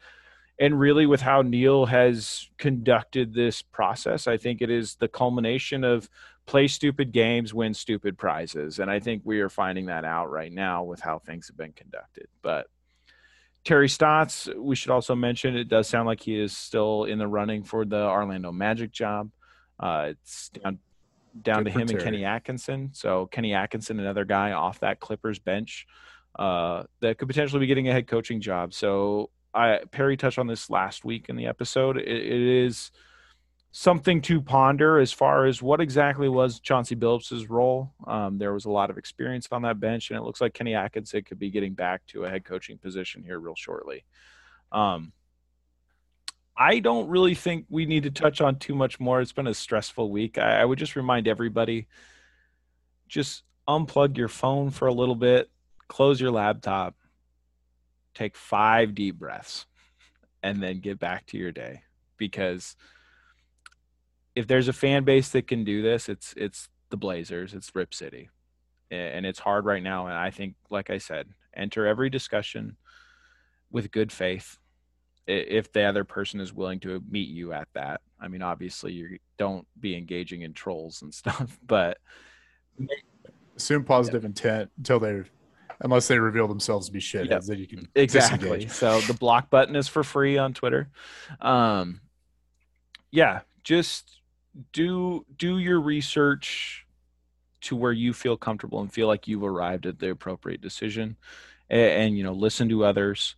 and 0.62 0.80
really 0.80 1.08
with 1.08 1.22
how 1.22 1.42
Neil 1.42 1.88
has 1.88 2.48
conducted 2.60 3.34
this 3.34 3.64
process, 3.64 4.28
I 4.28 4.38
think 4.38 4.62
it 4.62 4.70
is 4.70 4.94
the 4.96 5.08
culmination 5.08 5.84
of 5.84 6.08
play 6.46 6.68
stupid 6.68 7.12
games, 7.12 7.52
win 7.52 7.74
stupid 7.74 8.16
prizes, 8.16 8.78
and 8.78 8.90
I 8.90 9.00
think 9.00 9.24
we 9.26 9.42
are 9.42 9.50
finding 9.50 9.88
that 9.88 10.06
out 10.06 10.30
right 10.30 10.54
now 10.54 10.84
with 10.84 11.00
how 11.00 11.18
things 11.18 11.48
have 11.48 11.58
been 11.58 11.74
conducted. 11.74 12.28
But 12.44 12.68
Terry 13.64 13.90
Stotts, 13.90 14.50
we 14.56 14.76
should 14.76 14.92
also 14.92 15.16
mention, 15.16 15.56
it 15.56 15.68
does 15.68 15.88
sound 15.88 16.06
like 16.06 16.22
he 16.22 16.40
is 16.40 16.56
still 16.56 17.06
in 17.06 17.18
the 17.18 17.28
running 17.28 17.64
for 17.64 17.84
the 17.84 18.04
Orlando 18.04 18.52
Magic 18.52 18.92
job. 18.92 19.32
Uh, 19.80 20.10
it's 20.12 20.50
down 20.50 20.78
down 21.42 21.64
Good 21.64 21.74
to 21.74 21.80
him 21.80 21.90
and 21.90 22.00
Kenny 22.00 22.24
Atkinson. 22.24 22.90
So 22.94 23.26
Kenny 23.26 23.56
Atkinson, 23.56 24.00
another 24.00 24.26
guy 24.26 24.52
off 24.52 24.82
that 24.82 25.00
Clippers 25.00 25.40
bench 25.40 25.88
uh, 26.38 26.84
that 27.00 27.18
could 27.18 27.28
potentially 27.28 27.62
be 27.62 27.68
getting 27.68 27.88
a 27.88 27.94
head 27.94 28.06
coaching 28.06 28.42
job. 28.42 28.74
So 28.74 29.32
I 29.54 29.80
Perry 29.92 30.18
touched 30.18 30.40
on 30.40 30.48
this 30.48 30.70
last 30.70 31.04
week 31.04 31.28
in 31.30 31.36
the 31.36 31.48
episode. 31.48 31.98
It, 31.98 32.08
it 32.08 32.42
is 32.42 32.92
something 33.72 34.22
to 34.22 34.42
ponder 34.42 35.00
as 35.00 35.12
far 35.14 35.46
as 35.46 35.62
what 35.62 35.80
exactly 35.80 36.28
was 36.28 36.60
Chauncey 36.60 36.96
Billups' 36.96 37.50
role. 37.50 37.94
Um, 38.06 38.38
there 38.38 38.54
was 38.54 38.66
a 38.66 38.70
lot 38.70 38.90
of 38.90 38.98
experience 38.98 39.48
on 39.52 39.62
that 39.62 39.80
bench, 39.80 40.10
and 40.10 40.18
it 40.18 40.24
looks 40.24 40.42
like 40.42 40.54
Kenny 40.54 40.76
Atkinson 40.76 41.24
could 41.24 41.40
be 41.40 41.50
getting 41.50 41.74
back 41.74 42.06
to 42.08 42.26
a 42.26 42.30
head 42.30 42.44
coaching 42.44 42.78
position 42.78 43.24
here 43.24 43.40
real 43.40 43.56
shortly. 43.56 44.04
Um, 44.72 45.14
I 46.58 46.80
don't 46.80 47.08
really 47.08 47.34
think 47.34 47.66
we 47.70 47.86
need 47.86 48.04
to 48.04 48.12
touch 48.12 48.42
on 48.42 48.60
too 48.60 48.76
much 48.76 49.00
more. 49.00 49.22
It's 49.22 49.32
been 49.32 49.48
a 49.48 49.54
stressful 49.54 50.12
week. 50.12 50.38
I, 50.38 50.62
I 50.62 50.66
would 50.66 50.78
just 50.78 50.96
remind 50.96 51.28
everybody 51.28 51.88
just 53.08 53.44
unplug 53.68 54.18
your 54.18 54.28
phone 54.28 54.70
for 54.70 54.88
a 54.88 54.94
little 54.94 55.16
bit, 55.16 55.50
close 55.88 56.20
your 56.20 56.32
laptop, 56.32 56.96
take 58.14 58.36
five 58.36 58.96
deep 58.96 59.18
breaths, 59.18 59.66
and 60.44 60.62
then 60.62 60.80
get 60.80 61.00
back 61.00 61.26
to 61.28 61.38
your 61.38 61.52
day. 61.52 61.84
Because 62.18 62.76
if 64.36 64.48
there's 64.48 64.68
a 64.68 64.74
fan 64.74 65.04
base 65.04 65.30
that 65.30 65.48
can 65.48 65.64
do 65.64 65.82
this, 65.82 66.10
it's 66.10 66.34
it's 66.38 66.70
the 66.90 66.98
Blazers, 66.98 67.54
it's 67.54 67.74
Rip 67.76 67.94
City. 67.94 68.30
And 68.92 69.26
it's 69.26 69.40
hard 69.40 69.64
right 69.64 69.82
now. 69.82 70.08
And 70.08 70.16
I 70.16 70.32
think, 70.32 70.56
like 70.70 70.90
I 70.90 70.98
said, 70.98 71.28
enter 71.56 71.88
every 71.88 72.10
discussion 72.10 72.76
with 73.72 73.90
good 73.90 74.12
faith 74.12 74.58
if 75.28 75.72
the 75.72 75.84
other 75.84 76.04
person 76.04 76.42
is 76.42 76.54
willing 76.54 76.82
to 76.82 77.02
meet 77.10 77.30
you 77.30 77.54
at 77.54 77.70
that. 77.74 78.02
I 78.20 78.28
mean, 78.28 78.42
obviously, 78.42 78.92
you 78.92 79.18
don't 79.38 79.66
be 79.80 79.96
engaging 79.96 80.42
in 80.42 80.54
trolls 80.54 81.02
and 81.02 81.14
stuff, 81.22 81.58
but 81.66 82.00
assume 83.56 83.84
positive 83.84 84.26
intent 84.26 84.72
until 84.78 85.00
they, 85.00 85.24
unless 85.82 86.08
they 86.08 86.18
reveal 86.20 86.48
themselves 86.48 86.88
to 86.88 86.92
be 86.94 87.00
shitheads, 87.00 87.30
Yep. 87.30 87.44
then 87.44 87.60
you 87.60 87.68
can 87.68 87.88
exactly. 87.96 88.38
disengage. 88.66 88.70
So 88.72 89.02
the 89.02 89.14
block 89.14 89.50
button 89.50 89.76
is 89.76 89.88
for 89.88 90.04
free 90.04 90.38
on 90.38 90.54
Twitter. 90.54 90.90
Um, 91.42 92.02
yeah, 93.12 93.42
just 93.64 94.20
do 94.74 95.26
do 95.38 95.58
your 95.58 95.80
research 95.82 96.86
to 97.62 97.76
where 97.76 97.92
you 97.92 98.14
feel 98.14 98.38
comfortable 98.38 98.80
and 98.82 98.92
feel 98.92 99.08
like 99.08 99.28
you've 99.28 99.44
arrived 99.44 99.86
at 99.86 100.00
the 100.00 100.10
appropriate 100.10 100.62
decision, 100.62 101.18
and, 101.70 101.82
and 101.82 102.18
you 102.18 102.24
know 102.24 102.34
listen 102.34 102.70
to 102.70 102.86
others, 102.86 103.36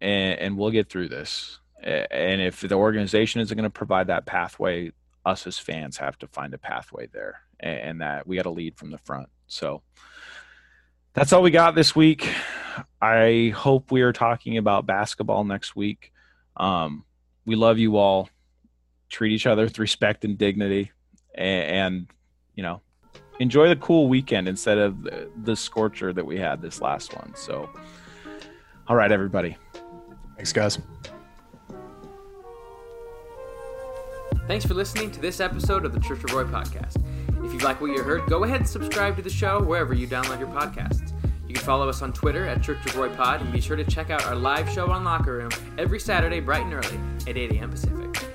and, 0.00 0.38
and 0.38 0.58
we'll 0.58 0.70
get 0.70 0.88
through 0.88 1.08
this. 1.08 1.58
And 1.82 2.40
if 2.40 2.60
the 2.60 2.74
organization 2.76 3.40
isn't 3.40 3.56
going 3.56 3.64
to 3.64 3.70
provide 3.70 4.06
that 4.06 4.24
pathway, 4.24 4.92
us 5.26 5.46
as 5.48 5.58
fans 5.58 5.96
have 5.96 6.16
to 6.18 6.28
find 6.28 6.54
a 6.54 6.58
pathway 6.58 7.08
there, 7.12 7.40
and 7.58 8.00
that 8.00 8.26
we 8.26 8.36
got 8.36 8.42
to 8.42 8.50
lead 8.50 8.76
from 8.76 8.90
the 8.90 8.98
front. 8.98 9.28
So 9.48 9.82
that's 11.14 11.32
all 11.32 11.42
we 11.42 11.50
got 11.50 11.74
this 11.74 11.94
week. 11.94 12.28
I 13.00 13.52
hope 13.54 13.90
we 13.90 14.02
are 14.02 14.12
talking 14.12 14.56
about 14.56 14.86
basketball 14.86 15.44
next 15.44 15.76
week. 15.76 16.12
Um, 16.56 17.04
we 17.44 17.56
love 17.56 17.78
you 17.78 17.96
all. 17.96 18.28
Treat 19.08 19.32
each 19.32 19.46
other 19.46 19.64
with 19.64 19.78
respect 19.78 20.24
and 20.24 20.38
dignity, 20.38 20.90
and, 21.34 21.64
and 21.64 22.06
you 22.54 22.62
know, 22.62 22.80
enjoy 23.40 23.68
the 23.68 23.76
cool 23.76 24.08
weekend 24.08 24.48
instead 24.48 24.78
of 24.78 25.02
the, 25.02 25.30
the 25.42 25.56
scorcher 25.56 26.12
that 26.12 26.24
we 26.24 26.38
had 26.38 26.62
this 26.62 26.80
last 26.80 27.14
one. 27.14 27.34
So, 27.36 27.68
all 28.86 28.96
right, 28.96 29.12
everybody. 29.12 29.56
Thanks, 30.36 30.52
guys. 30.52 30.78
Thanks 34.46 34.64
for 34.64 34.74
listening 34.74 35.10
to 35.12 35.20
this 35.20 35.40
episode 35.40 35.84
of 35.84 35.92
the 35.92 36.00
Church 36.00 36.24
of 36.24 36.32
Roy 36.32 36.44
podcast. 36.44 37.02
Like 37.62 37.80
what 37.80 37.92
you 37.92 38.02
heard, 38.02 38.26
go 38.26 38.42
ahead 38.42 38.60
and 38.60 38.68
subscribe 38.68 39.14
to 39.16 39.22
the 39.22 39.30
show 39.30 39.62
wherever 39.62 39.94
you 39.94 40.08
download 40.08 40.40
your 40.40 40.48
podcasts. 40.48 41.12
You 41.46 41.54
can 41.54 41.62
follow 41.64 41.88
us 41.88 42.02
on 42.02 42.12
Twitter 42.12 42.46
at 42.46 42.60
Church 42.60 42.84
of 42.86 42.96
Roy 42.96 43.08
Pod 43.10 43.40
and 43.40 43.52
be 43.52 43.60
sure 43.60 43.76
to 43.76 43.84
check 43.84 44.10
out 44.10 44.24
our 44.26 44.34
live 44.34 44.68
show 44.68 44.90
on 44.90 45.04
Locker 45.04 45.36
Room 45.36 45.50
every 45.78 46.00
Saturday 46.00 46.40
bright 46.40 46.64
and 46.64 46.74
early 46.74 46.98
at 47.28 47.36
8 47.36 47.52
a.m. 47.52 47.70
Pacific. 47.70 48.31